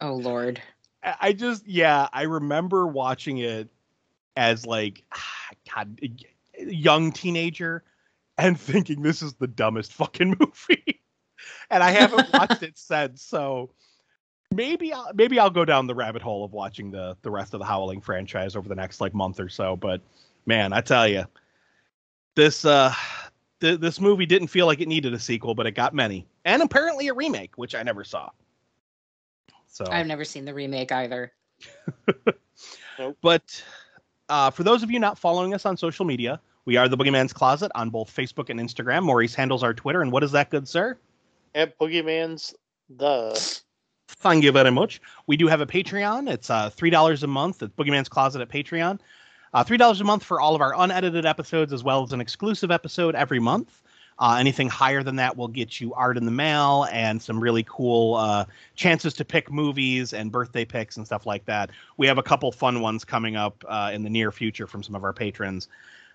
[0.00, 0.62] Oh Lord.
[1.04, 3.68] I I just yeah, I remember watching it
[4.36, 6.00] as like ah, God,
[6.58, 7.84] young teenager,
[8.38, 11.00] and thinking this is the dumbest fucking movie.
[11.70, 13.70] and I haven't watched it since, so
[14.52, 17.60] maybe I'll, maybe I'll go down the rabbit hole of watching the the rest of
[17.60, 19.76] the Howling franchise over the next like month or so.
[19.76, 20.00] But
[20.46, 21.24] man, I tell you,
[22.34, 22.94] this uh
[23.60, 26.62] th- this movie didn't feel like it needed a sequel, but it got many, and
[26.62, 28.30] apparently a remake, which I never saw.
[29.68, 31.32] So I've never seen the remake either.
[32.98, 33.16] nope.
[33.22, 33.64] But
[34.32, 37.34] uh, for those of you not following us on social media, we are the Boogeyman's
[37.34, 39.02] Closet on both Facebook and Instagram.
[39.02, 40.96] Maurice handles our Twitter, and what is that, good sir?
[41.54, 42.54] At Boogeyman's
[42.88, 43.60] the
[44.08, 45.00] Thank you very much.
[45.26, 46.32] We do have a Patreon.
[46.32, 47.62] It's uh, three dollars a month.
[47.62, 49.00] It's Boogeyman's Closet at Patreon.
[49.52, 52.20] Uh, three dollars a month for all of our unedited episodes, as well as an
[52.22, 53.81] exclusive episode every month.
[54.18, 57.64] Uh, anything higher than that will get you art in the mail and some really
[57.68, 58.44] cool uh,
[58.76, 61.70] chances to pick movies and birthday picks and stuff like that.
[61.96, 64.94] We have a couple fun ones coming up uh, in the near future from some
[64.94, 65.68] of our patrons.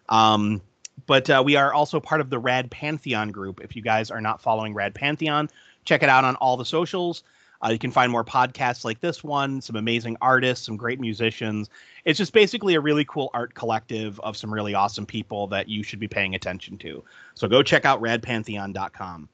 [0.07, 0.61] Um,
[1.05, 3.61] but uh, we are also part of the Rad Pantheon group.
[3.61, 5.49] If you guys are not following Rad Pantheon,
[5.85, 7.23] check it out on all the socials.
[7.63, 11.69] Uh, you can find more podcasts like this one, some amazing artists, some great musicians.
[12.05, 15.83] It's just basically a really cool art collective of some really awesome people that you
[15.83, 17.03] should be paying attention to.
[17.33, 19.29] So go check out radpantheon.com.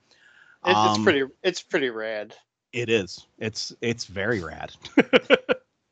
[0.65, 2.35] it, it's Um, pretty it's pretty rad.
[2.71, 3.27] It is.
[3.39, 4.71] It's it's very rad.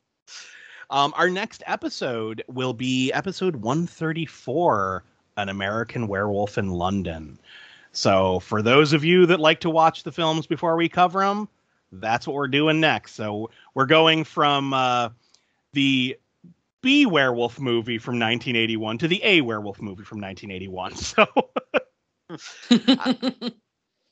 [0.90, 5.04] um, our next episode will be episode 134,
[5.38, 7.38] An American Werewolf in London.
[7.92, 11.50] So for those of you that like to watch the films before we cover them,
[11.92, 13.14] that's what we're doing next.
[13.16, 15.10] So we're going from uh,
[15.74, 16.18] the
[16.82, 20.94] B werewolf movie from 1981 to the A werewolf movie from 1981.
[22.34, 23.46] So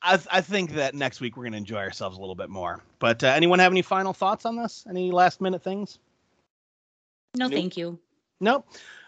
[0.02, 2.82] I, I think that next week we're going to enjoy ourselves a little bit more.
[3.00, 4.86] But uh, anyone have any final thoughts on this?
[4.90, 6.00] Any last minute things?
[7.36, 7.54] no, Nope.
[7.54, 8.00] thank you.
[8.40, 8.66] Nope.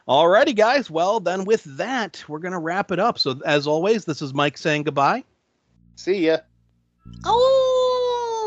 [0.07, 0.89] Alrighty, guys.
[0.89, 3.19] Well, then with that, we're going to wrap it up.
[3.19, 5.23] So, as always, this is Mike saying goodbye.
[5.95, 6.37] See ya.
[7.23, 7.80] Oh,